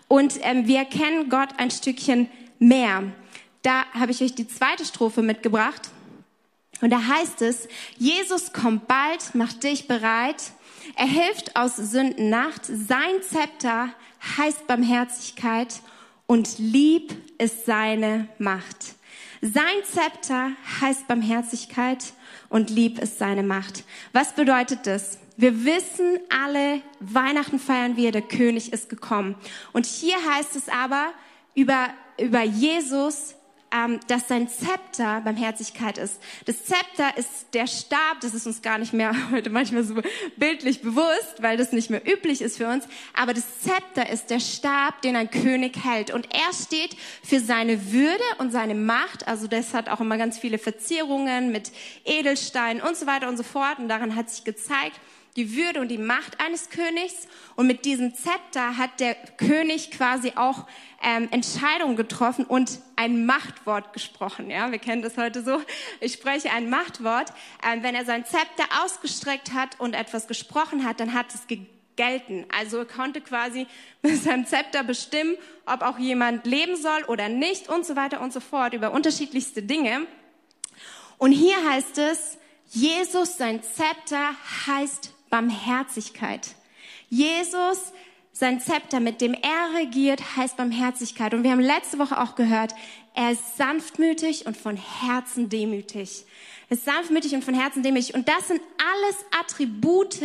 Und 0.08 0.40
ähm, 0.42 0.68
wir 0.68 0.78
erkennen 0.78 1.30
Gott 1.30 1.50
ein 1.58 1.70
Stückchen 1.70 2.30
mehr. 2.58 3.04
Da 3.62 3.84
habe 3.94 4.12
ich 4.12 4.22
euch 4.22 4.34
die 4.34 4.48
zweite 4.48 4.86
Strophe 4.86 5.22
mitgebracht. 5.22 5.90
Und 6.80 6.92
da 6.92 7.06
heißt 7.06 7.42
es, 7.42 7.68
Jesus 7.98 8.54
kommt 8.54 8.88
bald, 8.88 9.36
macht 9.36 9.64
dich 9.64 9.90
bereit, 9.90 10.42
er 10.96 11.08
hilft 11.08 11.56
aus 11.56 11.76
Sünden 11.76 12.30
Nacht, 12.30 12.66
sein 12.66 13.22
Zepter 13.22 13.90
heißt 14.38 14.68
Barmherzigkeit 14.68 15.82
und 16.28 16.60
lieb 16.60 17.14
ist 17.38 17.66
seine 17.66 18.28
Macht. 18.38 18.96
Sein 19.42 19.84
Zepter 19.92 20.52
heißt 20.80 21.08
Barmherzigkeit 21.08 22.14
und 22.50 22.70
lieb 22.70 23.00
ist 23.00 23.18
seine 23.18 23.44
Macht. 23.44 23.84
Was 24.14 24.34
bedeutet 24.34 24.86
das? 24.86 25.18
Wir 25.36 25.66
wissen 25.66 26.20
alle, 26.30 26.82
Weihnachten 27.00 27.58
feiern 27.58 27.98
wir, 27.98 28.12
der 28.12 28.22
König 28.22 28.72
ist 28.72 28.90
gekommen. 28.90 29.36
Und 29.74 29.88
hier 29.88 30.18
heißt 30.36 30.56
es 30.56 30.70
aber 30.70 31.08
über, 31.56 31.90
über 32.20 32.44
Jesus, 32.44 33.34
ähm, 33.72 34.00
dass 34.08 34.28
sein 34.28 34.50
Zepter 34.50 35.22
Barmherzigkeit 35.22 35.98
ist. 35.98 36.22
Das 36.46 36.66
Zepter 36.66 37.18
ist 37.18 37.54
der 37.54 37.68
Stab, 37.68 38.20
das 38.22 38.34
ist 38.34 38.46
uns 38.46 38.62
gar 38.62 38.78
nicht 38.78 38.94
mehr 38.94 39.14
heute 39.32 39.50
manchmal 39.50 39.84
so 39.84 39.96
bildlich 40.38 40.82
bewusst, 40.82 41.42
weil 41.42 41.58
das 41.58 41.72
nicht 41.72 41.90
mehr 41.90 42.02
üblich 42.06 42.42
ist 42.42 42.58
für 42.58 42.68
uns. 42.68 42.86
Aber 43.14 43.34
das 43.34 43.62
Zepter 43.62 44.10
ist 44.10 44.30
der 44.30 44.40
Stab, 44.40 45.02
den 45.02 45.16
ein 45.16 45.30
König 45.30 45.84
hält. 45.84 46.12
Und 46.12 46.28
er 46.34 46.54
steht 46.54 46.96
für 47.24 47.40
seine 47.40 47.92
Würde 47.92 48.24
und 48.40 48.52
seine 48.52 48.76
Macht. 48.76 49.28
Also 49.28 49.48
das 49.48 49.74
hat 49.74 49.90
auch 49.90 50.02
immer 50.02 50.18
ganz 50.18 50.38
viele 50.38 50.58
Verzierungen 50.58 51.52
mit 51.52 51.72
Edelsteinen 52.06 52.82
und 52.82 52.98
so 52.98 53.08
weiter 53.08 53.30
und 53.30 53.38
so 53.38 53.44
fort. 53.44 53.80
Und 53.80 53.88
daran 53.88 54.16
hat 54.16 54.30
sich 54.30 54.44
gezeigt, 54.44 55.00
die 55.36 55.56
Würde 55.56 55.80
und 55.80 55.88
die 55.88 55.98
Macht 55.98 56.40
eines 56.40 56.70
Königs. 56.70 57.28
Und 57.56 57.68
mit 57.68 57.86
diesem 57.86 58.14
Zepter 58.14 58.78
hat 58.78 59.00
der 59.00 59.16
König 59.38 59.92
quasi 59.92 60.34
auch 60.36 60.68
ähm, 61.02 61.30
Entscheidungen 61.32 61.96
getroffen 61.96 62.46
und 62.46 62.80
ein 62.96 63.26
Machtwort 63.26 63.94
gesprochen. 63.94 64.50
Ja, 64.50 64.72
wir 64.72 64.80
kennen 64.80 65.02
das 65.02 65.18
heute 65.18 65.44
so. 65.44 65.62
Ich 66.00 66.14
spreche 66.14 66.52
ein 66.52 66.70
Machtwort. 66.70 67.32
Ähm, 67.66 67.84
wenn 67.84 67.96
er 67.96 68.06
sein 68.06 68.26
Zepter 68.26 68.66
ausgestreckt 68.84 69.54
hat 69.54 69.80
und 69.80 69.94
etwas 69.94 70.28
gesprochen 70.28 70.86
hat, 70.86 71.00
dann 71.00 71.14
hat 71.14 71.34
es 71.34 71.48
gelten. 71.96 72.46
Also 72.58 72.80
er 72.80 72.86
konnte 72.86 73.22
quasi 73.22 73.68
mit 74.02 74.22
seinem 74.22 74.46
Zepter 74.46 74.84
bestimmen, 74.84 75.38
ob 75.66 75.82
auch 75.82 75.98
jemand 75.98 76.46
leben 76.46 76.76
soll 76.76 77.04
oder 77.08 77.30
nicht 77.30 77.70
und 77.70 77.86
so 77.86 77.96
weiter 77.96 78.22
und 78.22 78.34
so 78.34 78.40
fort 78.40 78.74
über 78.74 78.92
unterschiedlichste 78.92 79.64
Dinge. 79.64 80.08
Und 81.18 81.32
hier 81.32 81.58
heißt 81.70 81.98
es, 82.00 82.38
Jesus, 82.68 83.38
sein 83.38 83.62
Zepter 83.62 84.32
heißt 84.66 85.14
Barmherzigkeit. 85.32 86.50
Jesus, 87.10 87.92
sein 88.32 88.60
Zepter, 88.60 89.00
mit 89.00 89.20
dem 89.22 89.34
er 89.34 89.80
regiert, 89.80 90.38
heißt 90.38 90.58
Barmherzigkeit. 90.58 91.34
Und 91.34 91.44
wir 91.44 91.52
haben 91.52 91.60
letzte 91.60 91.98
Woche 91.98 92.22
auch 92.22 92.36
gehört, 92.36 92.76
er 93.14 93.32
ist 93.32 93.58
sanftmütig 93.58 94.46
und 94.46 94.56
von 94.56 94.78
Herzen 94.78 95.50
demütig. 95.50 96.26
Er 96.70 96.78
ist 96.78 96.86
sanftmütig 96.86 97.34
und 97.34 97.44
von 97.44 97.54
Herzen 97.54 97.84
demütig. 97.84 98.14
Und 98.14 98.30
das 98.30 98.48
sind 98.48 98.62
alles 98.78 99.18
Attribute 99.40 100.20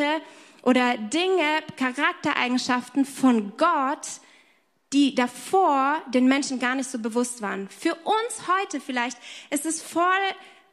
oder 0.62 0.96
Dinge, 0.98 1.62
Charaktereigenschaften 1.76 3.04
von 3.04 3.56
Gott, 3.56 4.06
die 4.92 5.14
davor 5.14 6.00
den 6.14 6.26
Menschen 6.26 6.60
gar 6.60 6.74
nicht 6.74 6.88
so 6.88 6.98
bewusst 6.98 7.42
waren. 7.42 7.68
Für 7.68 7.94
uns 7.94 8.48
heute 8.48 8.80
vielleicht 8.80 9.18
ist 9.50 9.66
es 9.66 9.82
voll 9.82 10.04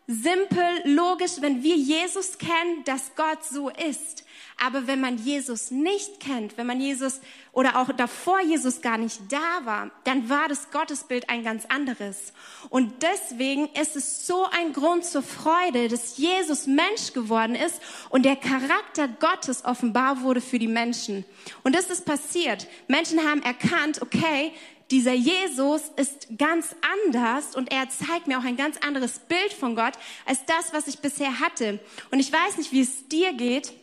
simpel, 0.07 0.81
logisch, 0.85 1.33
wenn 1.39 1.63
wir 1.63 1.75
Jesus 1.75 2.37
kennen, 2.37 2.83
dass 2.85 3.15
Gott 3.15 3.43
so 3.45 3.69
ist. 3.69 4.25
Aber 4.61 4.87
wenn 4.87 5.01
man 5.01 5.17
Jesus 5.17 5.71
nicht 5.71 6.19
kennt, 6.19 6.57
wenn 6.57 6.67
man 6.67 6.79
Jesus 6.79 7.21
oder 7.51 7.79
auch 7.79 7.91
davor 7.91 8.39
Jesus 8.41 8.81
gar 8.81 8.97
nicht 8.97 9.19
da 9.31 9.65
war, 9.65 9.91
dann 10.03 10.29
war 10.29 10.47
das 10.47 10.71
Gottesbild 10.71 11.29
ein 11.29 11.43
ganz 11.43 11.65
anderes. 11.65 12.33
Und 12.69 13.03
deswegen 13.03 13.67
ist 13.69 13.95
es 13.95 14.27
so 14.27 14.45
ein 14.45 14.73
Grund 14.73 15.05
zur 15.05 15.23
Freude, 15.23 15.87
dass 15.87 16.17
Jesus 16.17 16.67
Mensch 16.67 17.13
geworden 17.13 17.55
ist 17.55 17.81
und 18.09 18.23
der 18.23 18.35
Charakter 18.35 19.07
Gottes 19.07 19.65
offenbar 19.65 20.21
wurde 20.21 20.41
für 20.41 20.59
die 20.59 20.67
Menschen. 20.67 21.25
Und 21.63 21.75
das 21.75 21.89
ist 21.89 22.05
passiert. 22.05 22.67
Menschen 22.87 23.19
haben 23.19 23.41
erkannt, 23.41 24.01
okay, 24.01 24.51
dieser 24.91 25.13
Jesus 25.13 25.81
ist 25.95 26.27
ganz 26.37 26.75
anders 27.09 27.55
und 27.55 27.71
er 27.71 27.89
zeigt 27.89 28.27
mir 28.27 28.37
auch 28.37 28.43
ein 28.43 28.57
ganz 28.57 28.77
anderes 28.85 29.19
Bild 29.19 29.53
von 29.53 29.75
Gott 29.75 29.93
als 30.25 30.45
das, 30.45 30.73
was 30.73 30.87
ich 30.87 30.99
bisher 30.99 31.39
hatte. 31.39 31.79
Und 32.11 32.19
ich 32.19 32.31
weiß 32.31 32.57
nicht, 32.57 32.71
wie 32.71 32.81
es 32.81 33.07
dir 33.07 33.33
geht, 33.33 33.73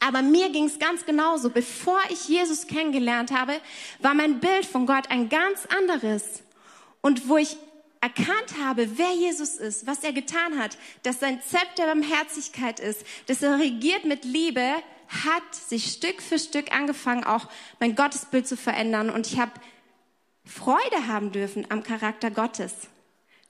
aber 0.00 0.22
mir 0.22 0.50
ging 0.50 0.64
es 0.64 0.78
ganz 0.78 1.04
genauso. 1.04 1.50
Bevor 1.50 1.98
ich 2.10 2.28
Jesus 2.28 2.66
kennengelernt 2.66 3.32
habe, 3.32 3.60
war 3.98 4.14
mein 4.14 4.40
Bild 4.40 4.64
von 4.64 4.86
Gott 4.86 5.10
ein 5.10 5.28
ganz 5.28 5.66
anderes. 5.66 6.42
Und 7.00 7.28
wo 7.28 7.36
ich 7.36 7.56
erkannt 8.00 8.54
habe, 8.62 8.96
wer 8.96 9.12
Jesus 9.12 9.56
ist, 9.56 9.86
was 9.86 10.04
er 10.04 10.12
getan 10.12 10.58
hat, 10.58 10.78
dass 11.02 11.20
sein 11.20 11.40
Zepter 11.42 11.86
Barmherzigkeit 11.86 12.78
ist, 12.78 13.04
dass 13.26 13.42
er 13.42 13.58
regiert 13.58 14.04
mit 14.04 14.24
Liebe, 14.24 14.72
hat 15.24 15.54
sich 15.54 15.92
Stück 15.92 16.22
für 16.22 16.38
Stück 16.38 16.72
angefangen, 16.72 17.24
auch 17.24 17.48
mein 17.80 17.96
Gottesbild 17.96 18.46
zu 18.46 18.56
verändern. 18.56 19.10
Und 19.10 19.26
ich 19.26 19.38
habe 19.38 19.52
Freude 20.48 21.06
haben 21.06 21.30
dürfen 21.30 21.66
am 21.70 21.82
Charakter 21.82 22.30
Gottes. 22.30 22.88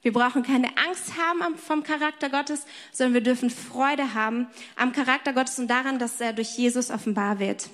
Wir 0.02 0.12
brauchen 0.12 0.42
keine 0.42 0.76
Angst 0.76 1.12
haben 1.16 1.56
vom 1.56 1.82
Charakter 1.82 2.28
Gottes, 2.28 2.66
sondern 2.92 3.14
wir 3.14 3.20
dürfen 3.20 3.50
Freude 3.50 4.14
haben 4.14 4.48
am 4.76 4.92
Charakter 4.92 5.32
Gottes 5.32 5.58
und 5.58 5.68
daran, 5.68 5.98
dass 5.98 6.20
er 6.20 6.32
durch 6.32 6.58
Jesus 6.58 6.90
offenbar 6.90 7.38
wird. 7.38 7.68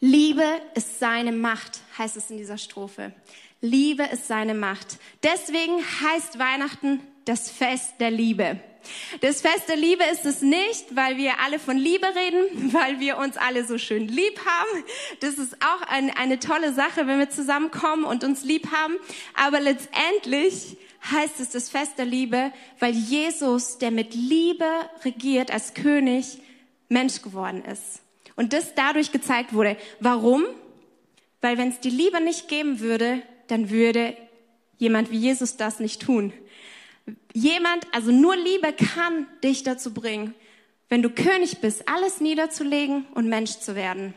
Liebe 0.00 0.44
ist 0.74 0.98
seine 0.98 1.32
Macht, 1.32 1.80
heißt 1.96 2.16
es 2.16 2.30
in 2.30 2.36
dieser 2.36 2.58
Strophe. 2.58 3.12
Liebe 3.60 4.02
ist 4.04 4.28
seine 4.28 4.54
Macht. 4.54 4.98
Deswegen 5.22 5.78
heißt 5.78 6.38
Weihnachten 6.38 7.00
das 7.24 7.50
Fest 7.50 7.94
der 8.00 8.10
Liebe. 8.10 8.60
Das 9.20 9.40
Fest 9.40 9.68
der 9.68 9.76
Liebe 9.76 10.04
ist 10.12 10.24
es 10.26 10.42
nicht, 10.42 10.96
weil 10.96 11.16
wir 11.16 11.40
alle 11.44 11.58
von 11.58 11.76
Liebe 11.76 12.06
reden, 12.06 12.72
weil 12.72 13.00
wir 13.00 13.18
uns 13.18 13.36
alle 13.36 13.64
so 13.64 13.78
schön 13.78 14.08
lieb 14.08 14.40
haben. 14.44 14.84
Das 15.20 15.34
ist 15.34 15.56
auch 15.62 15.82
ein, 15.88 16.10
eine 16.16 16.38
tolle 16.38 16.72
Sache, 16.72 17.06
wenn 17.06 17.18
wir 17.18 17.30
zusammenkommen 17.30 18.04
und 18.04 18.24
uns 18.24 18.44
lieb 18.44 18.70
haben. 18.72 18.94
Aber 19.34 19.60
letztendlich 19.60 20.76
heißt 21.10 21.40
es 21.40 21.50
das 21.50 21.68
Fest 21.68 21.98
der 21.98 22.06
Liebe, 22.06 22.52
weil 22.78 22.94
Jesus, 22.94 23.78
der 23.78 23.90
mit 23.90 24.14
Liebe 24.14 24.68
regiert 25.04 25.50
als 25.50 25.74
König, 25.74 26.38
Mensch 26.88 27.22
geworden 27.22 27.64
ist. 27.64 28.00
Und 28.36 28.52
das 28.52 28.74
dadurch 28.74 29.12
gezeigt 29.12 29.52
wurde. 29.52 29.76
Warum? 30.00 30.44
Weil 31.40 31.58
wenn 31.58 31.68
es 31.68 31.80
die 31.80 31.90
Liebe 31.90 32.20
nicht 32.20 32.48
geben 32.48 32.80
würde, 32.80 33.22
dann 33.48 33.70
würde 33.70 34.16
jemand 34.78 35.10
wie 35.10 35.18
Jesus 35.18 35.56
das 35.56 35.78
nicht 35.78 36.02
tun. 36.02 36.32
Jemand, 37.32 37.86
also 37.92 38.10
nur 38.10 38.36
Liebe 38.36 38.72
kann 38.72 39.26
dich 39.42 39.62
dazu 39.62 39.92
bringen, 39.92 40.34
wenn 40.88 41.02
du 41.02 41.10
König 41.10 41.60
bist, 41.60 41.88
alles 41.88 42.20
niederzulegen 42.20 43.06
und 43.14 43.28
Mensch 43.28 43.58
zu 43.58 43.74
werden. 43.74 44.14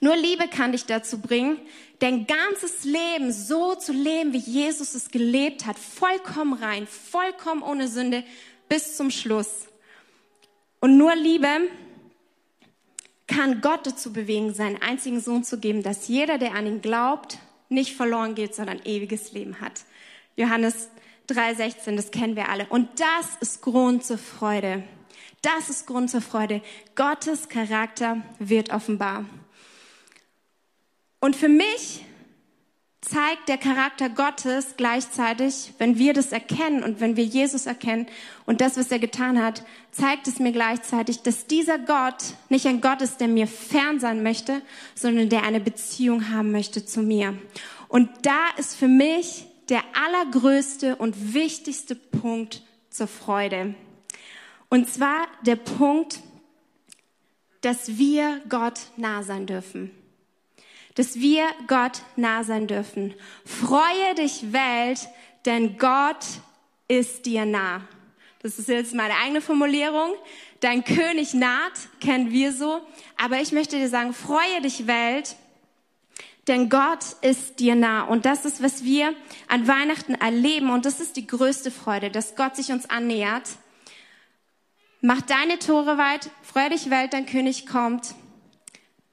Nur 0.00 0.16
Liebe 0.16 0.48
kann 0.48 0.72
dich 0.72 0.86
dazu 0.86 1.20
bringen, 1.20 1.58
dein 2.00 2.26
ganzes 2.26 2.84
Leben 2.84 3.32
so 3.32 3.74
zu 3.74 3.92
leben, 3.92 4.32
wie 4.32 4.38
Jesus 4.38 4.94
es 4.94 5.10
gelebt 5.10 5.64
hat, 5.64 5.78
vollkommen 5.78 6.52
rein, 6.52 6.86
vollkommen 6.86 7.62
ohne 7.62 7.88
Sünde 7.88 8.24
bis 8.68 8.96
zum 8.96 9.10
Schluss. 9.10 9.66
Und 10.80 10.98
nur 10.98 11.14
Liebe 11.14 11.68
kann 13.26 13.60
Gott 13.62 13.86
dazu 13.86 14.12
bewegen, 14.12 14.52
seinen 14.52 14.82
einzigen 14.82 15.20
Sohn 15.20 15.44
zu 15.44 15.58
geben, 15.58 15.82
dass 15.82 16.08
jeder, 16.08 16.36
der 16.36 16.54
an 16.54 16.66
ihn 16.66 16.82
glaubt, 16.82 17.38
nicht 17.68 17.96
verloren 17.96 18.34
geht, 18.34 18.54
sondern 18.54 18.82
ewiges 18.84 19.32
Leben 19.32 19.60
hat. 19.60 19.82
Johannes 20.36 20.90
3,16, 21.28 21.96
das 21.96 22.10
kennen 22.10 22.36
wir 22.36 22.48
alle. 22.48 22.66
Und 22.66 22.88
das 23.00 23.36
ist 23.40 23.62
Grund 23.62 24.04
zur 24.04 24.18
Freude. 24.18 24.82
Das 25.42 25.68
ist 25.68 25.86
Grund 25.86 26.10
zur 26.10 26.20
Freude. 26.20 26.62
Gottes 26.94 27.48
Charakter 27.48 28.22
wird 28.38 28.72
offenbar. 28.72 29.24
Und 31.20 31.36
für 31.36 31.48
mich 31.48 32.04
zeigt 33.00 33.48
der 33.48 33.58
Charakter 33.58 34.08
Gottes 34.08 34.74
gleichzeitig, 34.76 35.74
wenn 35.78 35.98
wir 35.98 36.14
das 36.14 36.32
erkennen 36.32 36.82
und 36.82 37.00
wenn 37.00 37.16
wir 37.16 37.24
Jesus 37.24 37.66
erkennen 37.66 38.06
und 38.46 38.60
das, 38.60 38.76
was 38.78 38.90
er 38.90 38.98
getan 38.98 39.42
hat, 39.42 39.64
zeigt 39.90 40.26
es 40.26 40.38
mir 40.38 40.52
gleichzeitig, 40.52 41.22
dass 41.22 41.46
dieser 41.46 41.78
Gott 41.78 42.34
nicht 42.48 42.66
ein 42.66 42.80
Gott 42.80 43.02
ist, 43.02 43.20
der 43.20 43.28
mir 43.28 43.46
fern 43.46 44.00
sein 44.00 44.22
möchte, 44.22 44.62
sondern 44.94 45.28
der 45.28 45.42
eine 45.42 45.60
Beziehung 45.60 46.30
haben 46.30 46.50
möchte 46.50 46.86
zu 46.86 47.02
mir. 47.02 47.36
Und 47.88 48.08
da 48.22 48.48
ist 48.56 48.76
für 48.76 48.88
mich 48.88 49.46
der 49.68 49.82
allergrößte 49.94 50.96
und 50.96 51.34
wichtigste 51.34 51.94
Punkt 51.94 52.62
zur 52.90 53.06
Freude. 53.06 53.74
Und 54.68 54.88
zwar 54.88 55.26
der 55.46 55.56
Punkt, 55.56 56.20
dass 57.60 57.96
wir 57.96 58.40
Gott 58.48 58.80
nah 58.96 59.22
sein 59.22 59.46
dürfen. 59.46 59.90
Dass 60.94 61.16
wir 61.16 61.44
Gott 61.66 62.02
nah 62.16 62.44
sein 62.44 62.66
dürfen. 62.66 63.14
Freue 63.44 64.14
dich 64.16 64.52
Welt, 64.52 65.08
denn 65.44 65.78
Gott 65.78 66.24
ist 66.88 67.26
dir 67.26 67.46
nah. 67.46 67.82
Das 68.42 68.58
ist 68.58 68.68
jetzt 68.68 68.94
meine 68.94 69.14
eigene 69.16 69.40
Formulierung. 69.40 70.14
Dein 70.60 70.84
König 70.84 71.32
naht, 71.32 71.72
kennen 72.00 72.30
wir 72.30 72.52
so. 72.52 72.80
Aber 73.16 73.40
ich 73.40 73.52
möchte 73.52 73.76
dir 73.76 73.88
sagen, 73.88 74.12
freue 74.12 74.60
dich 74.62 74.86
Welt, 74.86 75.36
denn 76.46 76.68
Gott 76.68 77.04
ist 77.22 77.58
dir 77.60 77.74
nah. 77.74 78.02
Und 78.02 78.26
das 78.26 78.44
ist, 78.44 78.62
was 78.62 78.84
wir 78.84 79.14
an 79.48 79.66
Weihnachten 79.66 80.14
erleben. 80.14 80.70
Und 80.70 80.84
das 80.84 81.00
ist 81.00 81.16
die 81.16 81.26
größte 81.26 81.70
Freude, 81.70 82.10
dass 82.10 82.36
Gott 82.36 82.56
sich 82.56 82.70
uns 82.70 82.88
annähert. 82.90 83.48
Mach 85.00 85.20
deine 85.22 85.58
Tore 85.58 85.98
weit, 85.98 86.30
freu 86.42 86.68
dich 86.68 86.90
Welt, 86.90 87.12
dein 87.12 87.26
König 87.26 87.66
kommt. 87.66 88.14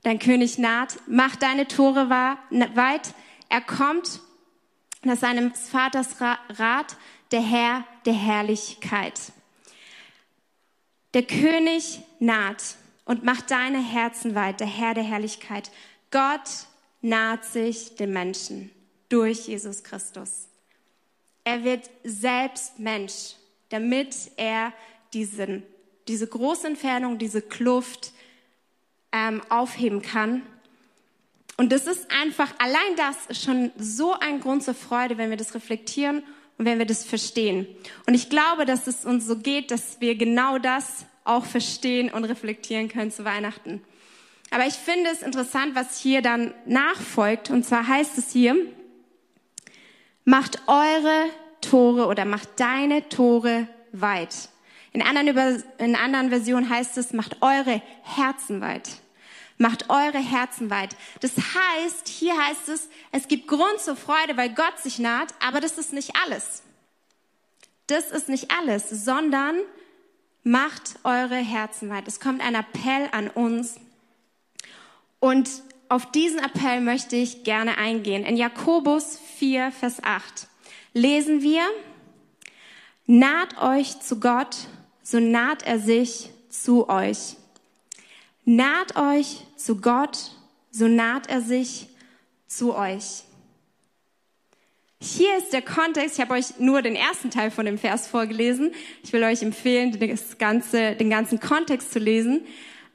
Dein 0.04 0.20
König 0.20 0.58
naht. 0.58 0.98
Mach 1.08 1.36
deine 1.36 1.68
Tore 1.68 2.10
weit. 2.10 3.14
Er 3.50 3.62
kommt 3.62 4.20
nach 5.04 5.18
seinem 5.18 5.54
Vaters 5.54 6.20
Rat, 6.22 6.98
der 7.32 7.42
Herr 7.42 7.86
der 8.06 8.14
Herrlichkeit. 8.14 9.20
Der 11.14 11.24
König 11.24 12.02
naht 12.20 12.76
und 13.06 13.24
macht 13.24 13.52
deine 13.52 13.80
Herzen 13.80 14.36
weit, 14.36 14.60
der 14.60 14.68
Herr 14.68 14.94
der 14.94 15.04
Herrlichkeit. 15.04 15.72
Gott 16.10 16.68
naht 17.02 17.46
sich 17.46 17.96
den 17.96 18.14
Menschen 18.14 18.72
durch 19.10 19.48
Jesus 19.48 19.84
Christus. 19.84 20.48
Er 21.44 21.64
wird 21.64 21.90
selbst 22.04 22.80
Mensch, 22.80 23.36
damit 23.70 24.16
er 24.38 24.74
diesen, 25.14 25.64
diese 26.08 26.28
große 26.28 26.68
Entfernung, 26.68 27.18
diese 27.18 27.42
Kluft 27.42 28.12
ähm, 29.12 29.42
aufheben 29.50 30.02
kann. 30.02 30.44
Und 31.58 31.72
das 31.72 31.88
ist 31.88 32.08
einfach, 32.12 32.54
allein 32.60 32.96
das 32.96 33.18
ist 33.28 33.44
schon 33.44 33.72
so 33.78 34.14
ein 34.14 34.40
Grund 34.40 34.64
zur 34.64 34.74
Freude, 34.74 35.18
wenn 35.18 35.30
wir 35.30 35.38
das 35.38 35.54
reflektieren 35.54 36.24
und 36.58 36.66
wenn 36.66 36.80
wir 36.80 36.86
das 36.86 37.04
verstehen. 37.04 37.68
Und 38.08 38.14
ich 38.14 38.30
glaube, 38.30 38.66
dass 38.66 38.88
es 38.88 39.06
uns 39.06 39.26
so 39.26 39.38
geht, 39.38 39.72
dass 39.72 40.00
wir 40.00 40.16
genau 40.16 40.60
das 40.60 41.06
auch 41.24 41.46
verstehen 41.46 42.12
und 42.12 42.24
reflektieren 42.24 42.88
können 42.88 43.12
zu 43.12 43.26
Weihnachten. 43.26 43.82
Aber 44.52 44.68
ich 44.68 44.76
finde 44.76 45.10
es 45.10 45.22
interessant, 45.22 45.76
was 45.76 45.98
hier 45.98 46.22
dann 46.22 46.54
nachfolgt. 46.66 47.50
Und 47.50 47.66
zwar 47.66 47.88
heißt 47.88 48.18
es 48.18 48.32
hier, 48.32 48.56
macht 50.26 50.62
eure 50.68 51.30
Tore 51.62 52.06
oder 52.08 52.26
macht 52.26 52.60
deine 52.60 53.08
Tore 53.10 53.68
weit. 53.94 54.50
In 54.94 55.02
anderen, 55.02 55.30
Über 55.30 55.58
in 55.78 55.96
anderen 55.96 56.30
Versionen 56.30 56.70
heißt 56.70 56.98
es, 56.98 57.14
macht 57.14 57.42
eure 57.42 57.82
Herzen 58.04 58.60
weit. 58.60 58.90
Macht 59.58 59.90
eure 59.90 60.18
Herzen 60.18 60.70
weit. 60.70 60.98
Das 61.22 61.32
heißt, 61.38 62.10
hier 62.10 62.38
heißt 62.38 62.68
es, 62.68 62.90
es 63.12 63.30
gibt 63.30 63.48
Grund 63.48 63.80
zur 63.80 63.96
Freude, 63.96 64.36
weil 64.36 64.50
Gott 64.54 64.80
sich 64.80 65.00
naht, 65.00 65.34
aber 65.40 65.62
das 65.62 65.78
ist 65.78 65.94
nicht 65.94 66.16
alles. 66.22 66.64
Das 67.88 68.12
ist 68.12 68.28
nicht 68.28 68.52
alles, 68.52 68.90
sondern 68.90 69.56
macht 70.44 70.96
eure 71.04 71.36
Herzen 71.36 71.90
weit. 71.90 72.08
Es 72.08 72.20
kommt 72.20 72.42
ein 72.42 72.56
Appell 72.56 73.08
an 73.14 73.30
uns. 73.30 73.76
Und 75.22 75.50
auf 75.88 76.12
diesen 76.12 76.40
Appell 76.40 76.82
möchte 76.82 77.16
ich 77.16 77.44
gerne 77.44 77.78
eingehen. 77.78 78.26
In 78.26 78.38
Jakobus 78.38 79.20
4, 79.38 79.72
Vers 79.72 80.04
8 80.04 80.48
lesen 80.94 81.44
wir, 81.44 81.62
naht 83.06 83.62
euch 83.62 84.00
zu 84.00 84.20
Gott, 84.20 84.58
so 85.04 85.20
naht 85.20 85.62
er 85.64 85.80
sich 85.80 86.32
zu 86.50 86.90
euch. 86.90 87.36
Naht 88.46 88.96
euch 88.98 89.46
zu 89.56 89.80
Gott, 89.80 90.32
so 90.72 90.88
naht 90.88 91.30
er 91.30 91.42
sich 91.42 91.88
zu 92.48 92.76
euch. 92.76 93.24
Hier 95.00 95.38
ist 95.38 95.54
der 95.54 95.62
Kontext. 95.62 96.16
Ich 96.16 96.22
habe 96.22 96.34
euch 96.34 96.58
nur 96.58 96.82
den 96.82 96.96
ersten 96.96 97.30
Teil 97.30 97.52
von 97.52 97.66
dem 97.68 97.78
Vers 97.78 98.08
vorgelesen. 98.08 98.72
Ich 99.04 99.14
will 99.14 99.24
euch 99.24 99.44
empfehlen, 99.44 100.00
das 100.00 100.40
ganze, 100.40 100.96
den 100.96 101.12
ganzen 101.12 101.40
Kontext 101.40 101.94
zu 101.94 102.00
lesen. 102.00 102.42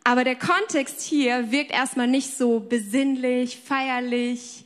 Aber 0.07 0.23
der 0.23 0.37
Kontext 0.37 1.01
hier 1.01 1.51
wirkt 1.51 1.73
erstmal 1.73 2.07
nicht 2.07 2.39
so 2.39 2.61
besinnlich, 2.61 3.59
feierlich, 3.59 4.65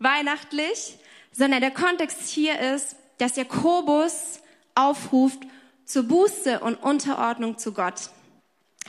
weihnachtlich, 0.00 0.96
sondern 1.30 1.60
der 1.60 1.70
Kontext 1.70 2.26
hier 2.26 2.58
ist, 2.58 2.96
dass 3.18 3.36
Jakobus 3.36 4.40
aufruft 4.74 5.38
zur 5.84 6.02
Buße 6.02 6.58
und 6.58 6.82
Unterordnung 6.82 7.56
zu 7.56 7.72
Gott. 7.72 8.10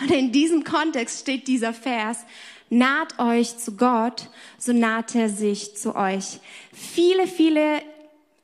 Und 0.01 0.09
in 0.09 0.31
diesem 0.31 0.63
Kontext 0.63 1.19
steht 1.19 1.47
dieser 1.47 1.71
Vers, 1.71 2.25
naht 2.71 3.19
euch 3.19 3.59
zu 3.59 3.77
Gott, 3.77 4.31
so 4.57 4.73
naht 4.73 5.13
er 5.13 5.29
sich 5.29 5.77
zu 5.77 5.95
euch. 5.95 6.39
Viele, 6.73 7.27
viele, 7.27 7.83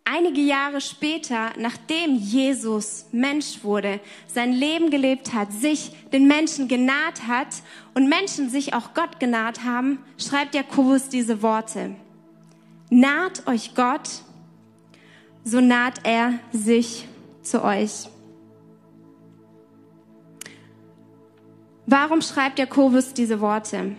einige 0.04 0.42
Jahre 0.42 0.82
später, 0.82 1.52
nachdem 1.58 2.16
Jesus 2.16 3.06
Mensch 3.12 3.64
wurde, 3.64 4.00
sein 4.28 4.54
Leben 4.54 4.90
gelebt 4.90 5.34
hat, 5.34 5.52
sich 5.52 5.92
den 6.12 6.28
Menschen 6.28 6.68
genaht 6.68 7.28
hat 7.28 7.48
und 7.94 8.10
Menschen 8.10 8.50
sich 8.50 8.74
auch 8.74 8.94
Gott 8.94 9.20
genaht 9.20 9.64
haben, 9.64 10.00
schreibt 10.18 10.56
Jakobus 10.56 11.10
diese 11.10 11.42
Worte. 11.42 11.96
Naht 12.90 13.48
euch 13.48 13.76
Gott, 13.76 14.10
so 15.44 15.62
naht 15.62 16.02
er 16.04 16.40
sich 16.52 17.08
zu 17.42 17.64
euch. 17.64 18.10
Warum 21.86 22.22
schreibt 22.22 22.60
Jakobus 22.60 23.14
diese 23.14 23.42
Worte? 23.42 23.96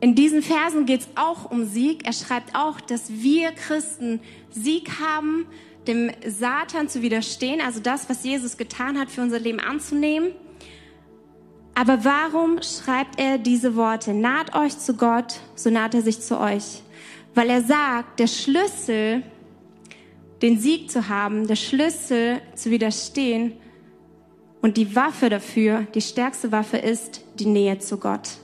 In 0.00 0.14
diesen 0.14 0.42
Versen 0.42 0.86
geht 0.86 1.00
es 1.00 1.08
auch 1.16 1.50
um 1.50 1.64
Sieg. 1.64 2.06
Er 2.06 2.12
schreibt 2.12 2.54
auch, 2.54 2.80
dass 2.80 3.10
wir 3.10 3.50
Christen 3.52 4.20
Sieg 4.50 5.00
haben, 5.00 5.46
dem 5.88 6.10
Satan 6.26 6.88
zu 6.88 7.02
widerstehen, 7.02 7.60
also 7.60 7.80
das, 7.80 8.08
was 8.08 8.22
Jesus 8.22 8.56
getan 8.56 8.98
hat, 8.98 9.10
für 9.10 9.22
unser 9.22 9.40
Leben 9.40 9.58
anzunehmen. 9.58 10.32
Aber 11.74 12.04
warum 12.04 12.60
schreibt 12.62 13.18
er 13.18 13.38
diese 13.38 13.74
Worte? 13.74 14.12
Naht 14.12 14.54
euch 14.54 14.78
zu 14.78 14.94
Gott, 14.94 15.40
so 15.54 15.70
naht 15.70 15.94
er 15.94 16.02
sich 16.02 16.20
zu 16.20 16.38
euch. 16.38 16.82
Weil 17.34 17.50
er 17.50 17.62
sagt, 17.62 18.20
der 18.20 18.26
Schlüssel, 18.26 19.22
den 20.42 20.58
Sieg 20.58 20.90
zu 20.90 21.08
haben, 21.08 21.46
der 21.46 21.56
Schlüssel 21.56 22.40
zu 22.54 22.70
widerstehen 22.70 23.52
und 24.60 24.76
die 24.76 24.94
Waffe 24.94 25.28
dafür, 25.28 25.86
die 25.94 26.00
stärkste 26.00 26.52
Waffe 26.52 26.76
ist 26.78 27.24
die 27.38 27.46
Nähe 27.46 27.78
zu 27.78 27.98
Gott. 27.98 28.38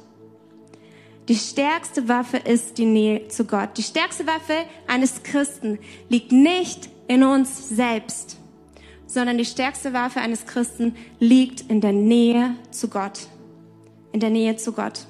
Die 1.29 1.37
stärkste 1.37 2.07
Waffe 2.09 2.37
ist 2.37 2.77
die 2.77 2.85
Nähe 2.85 3.29
zu 3.29 3.47
Gott. 3.47 3.71
Die 3.79 3.83
stärkste 3.83 4.27
Waffe 4.27 4.55
eines 4.87 5.23
Christen 5.23 5.79
liegt 6.11 6.33
nicht 6.33 6.91
in 7.09 7.23
uns 7.23 7.71
selbst, 7.71 8.39
sondern 9.07 9.39
die 9.39 9.47
stärkste 9.47 9.95
Waffe 9.95 10.21
eines 10.21 10.45
Christen 10.45 10.97
liegt 11.21 11.63
in 11.71 11.81
der 11.81 11.93
Nähe 11.93 12.57
zu 12.71 12.89
Gott. 12.89 13.29
In 14.13 14.21
der 14.21 14.31
Nähe 14.31 14.57
zu 14.57 14.73
Gott. 14.73 15.07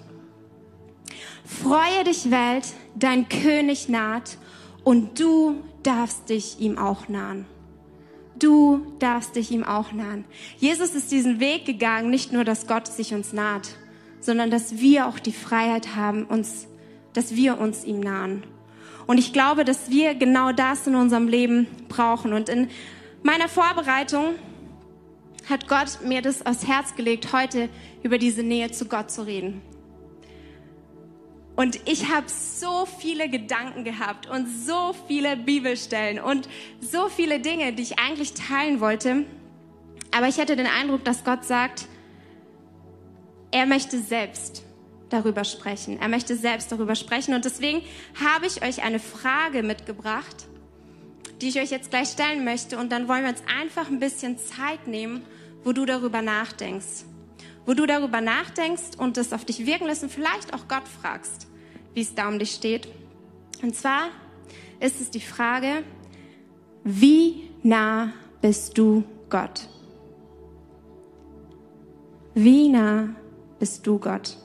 Freue 1.45 2.05
dich, 2.05 2.31
Welt, 2.31 2.73
dein 2.95 3.29
König 3.29 3.89
naht 3.89 4.39
und 4.85 5.19
du 5.19 5.57
darfst 5.83 6.29
dich 6.29 6.61
ihm 6.61 6.79
auch 6.79 7.09
nahen. 7.09 7.45
Du 8.39 8.87
darfst 8.99 9.37
dich 9.37 9.51
ihm 9.51 9.65
auch 9.65 9.93
nahen. 9.93 10.25
Jesus 10.59 10.95
ist 10.95 11.11
diesen 11.11 11.41
Weg 11.41 11.65
gegangen, 11.65 12.11
nicht 12.11 12.33
nur, 12.33 12.45
dass 12.45 12.67
Gott 12.67 12.87
sich 12.87 13.15
uns 13.15 13.33
naht, 13.33 13.77
sondern 14.25 14.51
dass 14.51 14.79
wir 14.79 15.07
auch 15.07 15.19
die 15.19 15.33
Freiheit 15.33 15.97
haben, 15.97 16.25
uns, 16.25 16.67
dass 17.13 17.35
wir 17.35 17.59
uns 17.59 17.85
ihm 17.85 18.01
nahen. 18.01 18.43
Und 19.07 19.19
ich 19.19 19.33
glaube, 19.33 19.65
dass 19.65 19.91
wir 19.91 20.15
genau 20.15 20.53
das 20.53 20.87
in 20.87 20.95
unserem 20.95 21.29
Leben 21.29 21.67
brauchen. 21.89 22.33
Und 22.33 22.49
in 22.49 22.71
meiner 23.23 23.49
Vorbereitung 23.49 24.35
hat 25.49 25.69
Gott 25.69 25.99
mir 26.03 26.23
das 26.23 26.47
aufs 26.47 26.67
Herz 26.67 26.95
gelegt, 26.97 27.33
heute 27.33 27.69
über 28.03 28.17
diese 28.17 28.43
Nähe 28.43 28.71
zu 28.71 28.87
Gott 28.87 29.11
zu 29.11 29.27
reden. 29.27 29.61
Und 31.55 31.79
ich 31.89 32.11
habe 32.11 32.27
so 32.29 32.87
viele 32.87 33.29
Gedanken 33.29 33.85
gehabt 33.85 34.29
und 34.29 34.49
so 34.49 34.95
viele 35.07 35.37
Bibelstellen 35.37 36.19
und 36.19 36.49
so 36.81 37.09
viele 37.09 37.41
Dinge, 37.41 37.73
die 37.75 37.83
ich 37.83 37.99
eigentlich 37.99 38.33
teilen 38.33 38.81
wollte. 38.81 39.25
Aber 40.11 40.29
ich 40.29 40.41
hatte 40.41 40.57
den 40.57 40.67
Eindruck, 40.67 41.05
dass 41.05 41.25
Gott 41.25 41.45
sagt, 41.45 41.87
er 43.55 43.67
möchte 43.67 44.01
selbst 44.01 44.65
darüber 45.11 45.45
sprechen. 45.45 46.01
Er 46.01 46.09
möchte 46.09 46.37
selbst 46.37 46.73
darüber 46.73 46.97
sprechen. 46.97 47.35
Und 47.35 47.45
deswegen 47.45 47.83
habe 48.21 48.47
ich 48.47 48.65
euch 48.65 48.83
eine 48.83 48.99
Frage 48.99 49.63
mitgebracht, 49.63 50.49
die 51.41 51.51
ich 51.51 51.61
euch 51.61 51.71
jetzt 51.71 51.91
gleich 51.91 52.09
stellen 52.09 52.45
möchte. 52.45 52.77
Und 52.77 52.91
dann 52.91 53.07
wollen 53.07 53.23
wir 53.23 53.31
uns 53.31 53.45
einfach 53.61 53.89
ein 53.89 54.01
bisschen 54.01 54.39
Zeit 54.39 54.89
nehmen, 54.89 55.23
wo 55.63 55.73
du 55.73 55.87
darüber 55.87 56.21
nachdenkst. 56.21 57.05
Wo 57.65 57.75
du 57.75 57.87
darüber 57.87 58.21
nachdenkst 58.21 58.99
und 58.99 59.17
das 59.17 59.33
auf 59.33 59.45
dich 59.45 59.65
wirken 59.65 59.87
lässt 59.87 60.03
und 60.03 60.11
vielleicht 60.11 60.53
auch 60.53 60.67
Gott 60.67 60.89
fragst, 60.89 61.47
wie 61.95 62.01
es 62.01 62.13
da 62.13 62.27
um 62.27 62.41
dich 62.41 62.51
steht. 62.51 62.89
Und 63.63 63.77
zwar 63.77 64.09
ist 64.81 65.01
es 65.01 65.11
die 65.11 65.21
Frage, 65.21 65.85
wie 66.83 67.51
nah 67.63 68.13
bist 68.41 68.77
du 68.77 69.05
Gott? 69.31 69.69
Wie 72.35 72.69
nah 72.69 73.15
bist 73.59 73.87
du 73.87 73.99
Gott. 73.99 74.37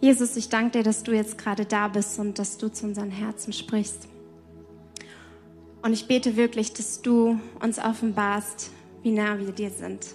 Jesus, 0.00 0.36
ich 0.36 0.48
danke 0.48 0.78
dir, 0.78 0.84
dass 0.84 1.02
du 1.02 1.12
jetzt 1.12 1.36
gerade 1.36 1.66
da 1.66 1.88
bist 1.88 2.18
und 2.18 2.38
dass 2.38 2.56
du 2.56 2.72
zu 2.72 2.86
unseren 2.86 3.10
Herzen 3.10 3.52
sprichst. 3.52 4.08
Und 5.82 5.92
ich 5.92 6.06
bete 6.06 6.36
wirklich, 6.36 6.72
dass 6.72 7.02
du 7.02 7.38
uns 7.62 7.78
offenbarst, 7.78 8.70
wie 9.02 9.12
nah 9.12 9.38
wir 9.38 9.52
dir 9.52 9.70
sind. 9.70 10.14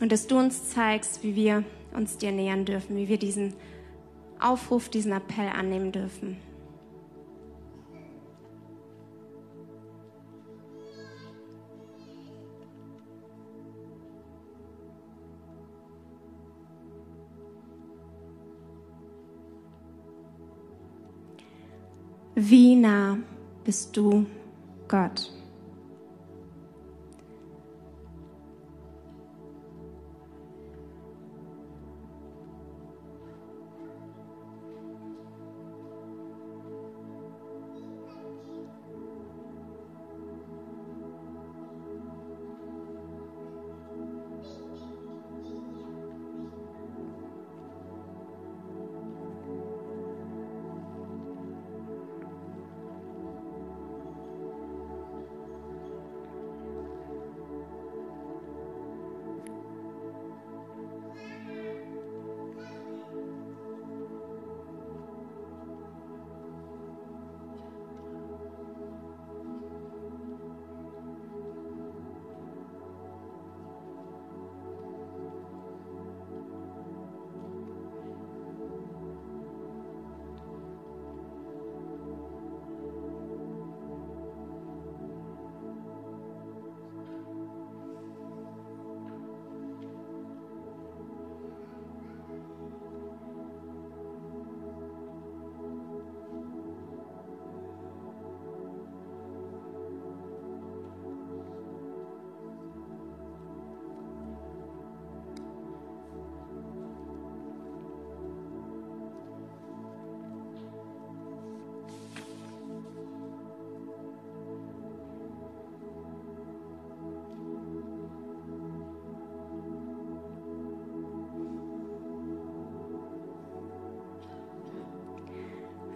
Und 0.00 0.12
dass 0.12 0.26
du 0.26 0.38
uns 0.38 0.70
zeigst, 0.70 1.22
wie 1.22 1.34
wir 1.34 1.64
uns 1.92 2.18
dir 2.18 2.32
nähern 2.32 2.64
dürfen, 2.64 2.96
wie 2.96 3.08
wir 3.08 3.18
diesen 3.18 3.54
Aufruf, 4.40 4.88
diesen 4.88 5.12
Appell 5.12 5.48
annehmen 5.48 5.92
dürfen. 5.92 6.36
Wie 22.40 22.76
nah 22.76 23.18
bist 23.64 23.96
du 23.96 24.24
Gott? 24.86 25.32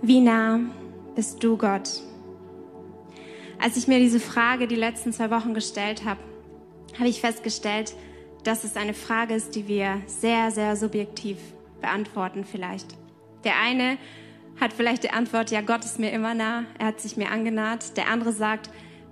Wie 0.05 0.21
nah 0.21 0.59
bist 1.15 1.45
du 1.45 1.57
Gott? 1.57 1.89
Als 3.61 3.77
ich 3.77 3.87
mir 3.87 4.01
diese 4.01 4.19
Frage 4.19 4.67
die 4.67 4.75
letzten 4.75 5.13
zwei 5.13 5.31
Wochen 5.31 5.55
gestellt 5.55 6.05
habe, 6.05 6.19
habe 6.99 7.09
ich 7.09 7.21
festgestellt, 7.21 7.95
dass 8.43 8.65
es 8.65 8.77
eine 8.77 8.95
Frage 8.95 9.35
ist, 9.35 9.55
die 9.55 9.69
wir 9.69 10.03
sehr, 10.07 10.51
sehr 10.51 10.75
subjektiv 10.75 11.39
beantworten 11.81 12.45
vielleicht. 12.45 12.97
Der 13.45 13.61
eine 13.61 13.97
hat 14.61 14.73
vielleicht 14.73 15.05
die 15.05 15.11
Antwort, 15.11 15.53
ja, 15.53 15.61
Gott 15.61 15.85
ist 15.85 16.01
mir 16.01 16.11
immer 16.11 16.35
nah, 16.35 16.65
er 16.81 16.87
hat 16.87 17.01
sich 17.01 17.17
mir 17.17 17.31
angenaht. 17.31 17.97
Der 17.97 18.09
andere 18.09 18.33
sagt, 18.33 18.71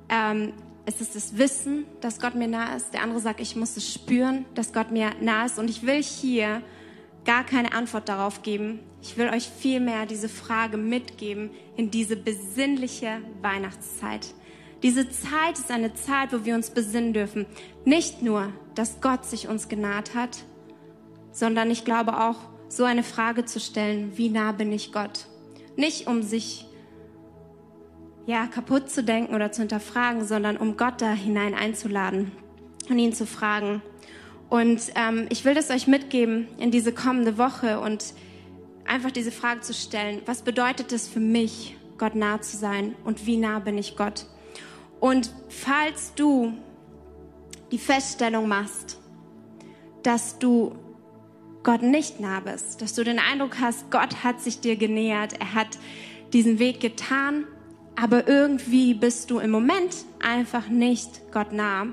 ähm, 0.09 0.53
es 0.87 1.01
ist 1.01 1.15
das 1.15 1.39
Wissen, 1.39 1.85
dass 2.01 2.21
Gott 2.21 2.35
mir 2.35 2.49
nah 2.49 2.75
ist. 2.75 2.93
Der 2.95 3.05
andere 3.05 3.21
sagt, 3.21 3.39
ich 3.39 3.55
muss 3.55 3.77
es 3.77 3.95
spüren, 3.95 4.45
dass 4.57 4.73
Gott 4.73 4.91
mir 4.91 5.13
nah 5.21 5.45
ist. 5.45 5.61
Und 5.61 5.71
ich 5.71 5.87
will 5.87 6.03
hier 6.03 6.63
gar 7.25 7.45
keine 7.45 7.73
Antwort 7.73 8.09
darauf 8.09 8.43
geben. 8.43 8.81
Ich 9.03 9.17
will 9.17 9.29
euch 9.29 9.49
vielmehr 9.49 10.07
diese 10.07 10.29
Frage 10.29 10.77
mitgeben 10.77 11.51
in 11.77 11.91
diese 11.91 12.17
besinnliche 12.17 13.19
Weihnachtszeit. 13.43 14.35
Diese 14.83 15.11
Zeit 15.11 15.59
ist 15.59 15.71
eine 15.71 15.93
Zeit, 15.95 16.33
wo 16.33 16.45
wir 16.45 16.55
uns 16.55 16.71
besinnen 16.71 17.13
dürfen. 17.13 17.47
Nicht 17.85 18.23
nur, 18.23 18.53
dass 18.75 19.01
Gott 19.01 19.27
sich 19.27 19.49
uns 19.49 19.69
genaht 19.69 20.15
hat, 20.15 20.45
sondern 21.33 21.71
ich 21.71 21.85
glaube 21.85 22.19
auch, 22.19 22.37
so 22.69 22.85
eine 22.85 23.03
Frage 23.03 23.45
zu 23.45 23.61
stellen, 23.61 24.17
wie 24.17 24.31
nah 24.31 24.53
bin 24.53 24.73
ich 24.73 24.93
Gott? 24.93 25.27
Nicht 25.77 26.07
um 26.07 26.23
sich 26.23 26.67
ja, 28.27 28.47
kaputt 28.47 28.89
zu 28.91 29.03
denken 29.03 29.35
oder 29.35 29.51
zu 29.51 29.63
hinterfragen, 29.63 30.25
sondern 30.25 30.57
um 30.57 30.77
Gott 30.77 31.03
da 31.03 31.13
hinein 31.13 31.55
einzuladen 31.55 32.31
und 32.89 32.99
ihn 32.99 33.13
zu 33.13 33.27
fragen, 33.27 33.83
und 34.51 34.81
ähm, 34.97 35.27
ich 35.31 35.45
will 35.45 35.55
das 35.55 35.71
euch 35.71 35.87
mitgeben 35.87 36.49
in 36.59 36.73
diese 36.73 36.93
kommende 36.93 37.39
Woche 37.39 37.79
und 37.79 38.13
einfach 38.85 39.13
diese 39.13 39.31
Frage 39.31 39.61
zu 39.61 39.73
stellen, 39.73 40.21
was 40.27 40.43
bedeutet 40.43 40.93
es 40.93 41.09
für 41.09 41.21
mich, 41.21 41.77
Gott 41.99 42.17
nah 42.17 42.41
zu 42.41 42.57
sein 42.57 42.97
und 43.05 43.27
wie 43.27 43.37
nah 43.37 43.61
bin 43.61 43.79
ich 43.79 43.97
Gott? 43.97 44.27
Und 44.99 45.33
falls 45.49 46.15
du 46.15 46.53
die 47.71 47.79
Feststellung 47.79 48.49
machst, 48.49 48.99
dass 50.03 50.39
du 50.39 50.75
Gott 51.63 51.83
nicht 51.83 52.19
nah 52.19 52.41
bist, 52.41 52.83
dass 52.83 52.95
du 52.95 53.05
den 53.05 53.21
Eindruck 53.21 53.61
hast, 53.61 53.91
Gott 53.93 54.25
hat 54.25 54.41
sich 54.41 54.61
dir 54.61 54.75
genähert, 54.75 55.35
er 55.39 55.55
hat 55.55 55.79
diesen 56.33 56.59
Weg 56.59 56.81
getan, 56.81 57.45
aber 57.95 58.27
irgendwie 58.27 58.95
bist 58.95 59.31
du 59.31 59.39
im 59.39 59.51
Moment 59.51 59.95
einfach 60.21 60.69
nicht 60.69 61.31
Gott 61.31 61.53
nah, 61.53 61.87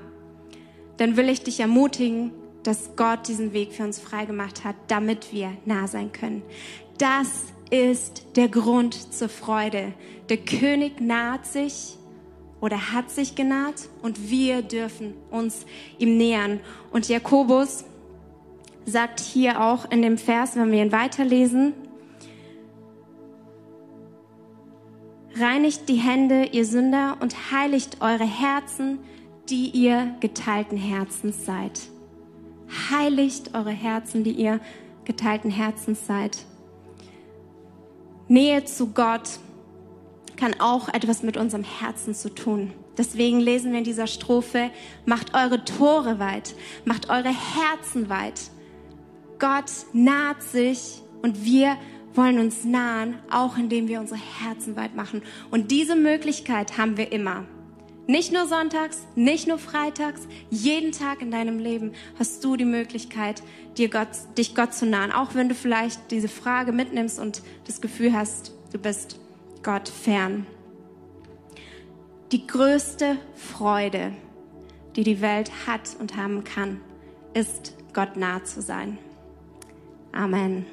dann 0.98 1.17
will 1.17 1.30
ich 1.30 1.43
dich 1.43 1.60
ermutigen, 1.60 2.32
dass 2.67 2.97
Gott 2.97 3.30
diesen 3.30 3.53
Weg 3.53 3.71
für 3.71 3.86
uns 3.86 3.97
freigemacht 3.97 4.65
hat, 4.65 4.75
damit 4.89 5.32
wir 5.32 5.53
nah 5.63 5.88
sein 5.88 6.12
können. 6.12 6.43
Das 6.97 7.45
ist 7.69 8.25
der 8.36 8.49
Grund 8.49 9.13
zur 9.13 9.30
Freude. 9.30 9.93
Der 10.27 10.36
König 10.36 10.99
naht 10.99 11.45
sich 11.45 11.97
oder 12.60 12.91
hat 12.91 13.10
sich 13.10 13.36
genaht 13.36 13.88
und 14.01 14.30
wir 14.30 14.63
dürfen 14.63 15.13
uns 15.32 15.65
ihm 15.97 16.17
nähern. 16.17 16.60
Und 16.91 17.08
Jakobus 17.08 17.86
sagt 18.86 19.21
hier 19.21 19.62
auch 19.62 19.89
in 19.89 20.01
dem 20.01 20.17
Vers, 20.17 20.58
wenn 20.58 20.69
wir 20.69 20.82
ihn 20.82 20.91
weiterlesen, 20.91 21.71
reinigt 25.39 25.88
die 25.88 25.95
Hände, 25.95 26.49
ihr 26.51 26.65
Sünder, 26.65 27.15
und 27.21 27.49
heiligt 27.49 28.01
eure 28.01 28.25
Herzen, 28.25 28.99
die 29.49 29.69
ihr 29.69 30.17
geteilten 30.19 30.77
Herzens 30.77 31.45
seid 31.45 31.80
heiligt 32.89 33.53
eure 33.53 33.71
Herzen, 33.71 34.23
die 34.23 34.32
ihr 34.32 34.60
geteilten 35.06 35.49
Herzens 35.49 36.06
seid. 36.06 36.45
Nähe 38.27 38.65
zu 38.65 38.88
Gott 38.88 39.39
kann 40.36 40.60
auch 40.60 40.89
etwas 40.89 41.23
mit 41.23 41.38
unserem 41.38 41.63
Herzen 41.63 42.13
zu 42.13 42.30
tun. 42.30 42.73
Deswegen 42.97 43.39
lesen 43.39 43.71
wir 43.71 43.80
in 43.80 43.84
dieser 43.84 44.08
Strophe, 44.08 44.69
macht 45.06 45.34
eure 45.34 45.63
Tore 45.63 46.19
weit, 46.19 46.56
macht 46.84 47.10
eure 47.10 47.30
Herzen 47.30 48.10
weit. 48.10 48.51
Gott 49.39 49.71
naht 49.93 50.41
sich 50.41 51.01
und 51.21 51.45
wir 51.45 51.77
wollen 52.13 52.39
uns 52.39 52.65
nahen, 52.65 53.19
auch 53.30 53.58
indem 53.58 53.88
wir 53.88 53.99
unsere 53.99 54.19
Herzen 54.19 54.75
weit 54.75 54.95
machen. 54.95 55.21
Und 55.51 55.71
diese 55.71 55.95
Möglichkeit 55.95 56.77
haben 56.77 56.97
wir 56.97 57.12
immer. 57.12 57.45
Nicht 58.08 58.32
nur 58.32 58.48
sonntags, 58.48 59.06
nicht 59.15 59.48
nur 59.48 59.58
freitags, 59.58 60.28
jeden 60.50 60.93
Tag 60.93 61.22
in 61.22 61.30
deinem 61.30 61.60
Leben 61.60 61.91
hast 62.17 62.41
du 62.41 62.56
die 62.56 62.63
Möglichkeit, 62.63 63.43
dir 63.78 63.89
Gott, 63.89 64.08
dich 64.38 64.56
Gott 64.56 64.74
zu 64.74 64.86
nahen. 64.86 65.12
Auch 65.12 65.36
wenn 65.36 65.50
du 65.50 65.56
vielleicht 65.56 66.10
diese 66.10 66.30
Frage 66.30 66.72
mitnimmst 66.72 67.20
und 67.20 67.41
das 67.65 67.82
Gefühl 67.82 68.13
hast, 68.13 68.54
du 68.72 68.80
bist 68.80 69.20
Gott 69.62 69.89
fern. 69.89 70.48
Die 72.32 72.48
größte 72.48 73.17
Freude, 73.36 74.13
die 74.96 75.04
die 75.04 75.20
Welt 75.20 75.52
hat 75.67 75.98
und 76.00 76.15
haben 76.15 76.46
kann, 76.46 76.80
ist 77.34 77.76
Gott 77.91 78.15
nah 78.15 78.41
zu 78.46 78.62
sein. 78.62 78.98
Amen. 80.13 80.65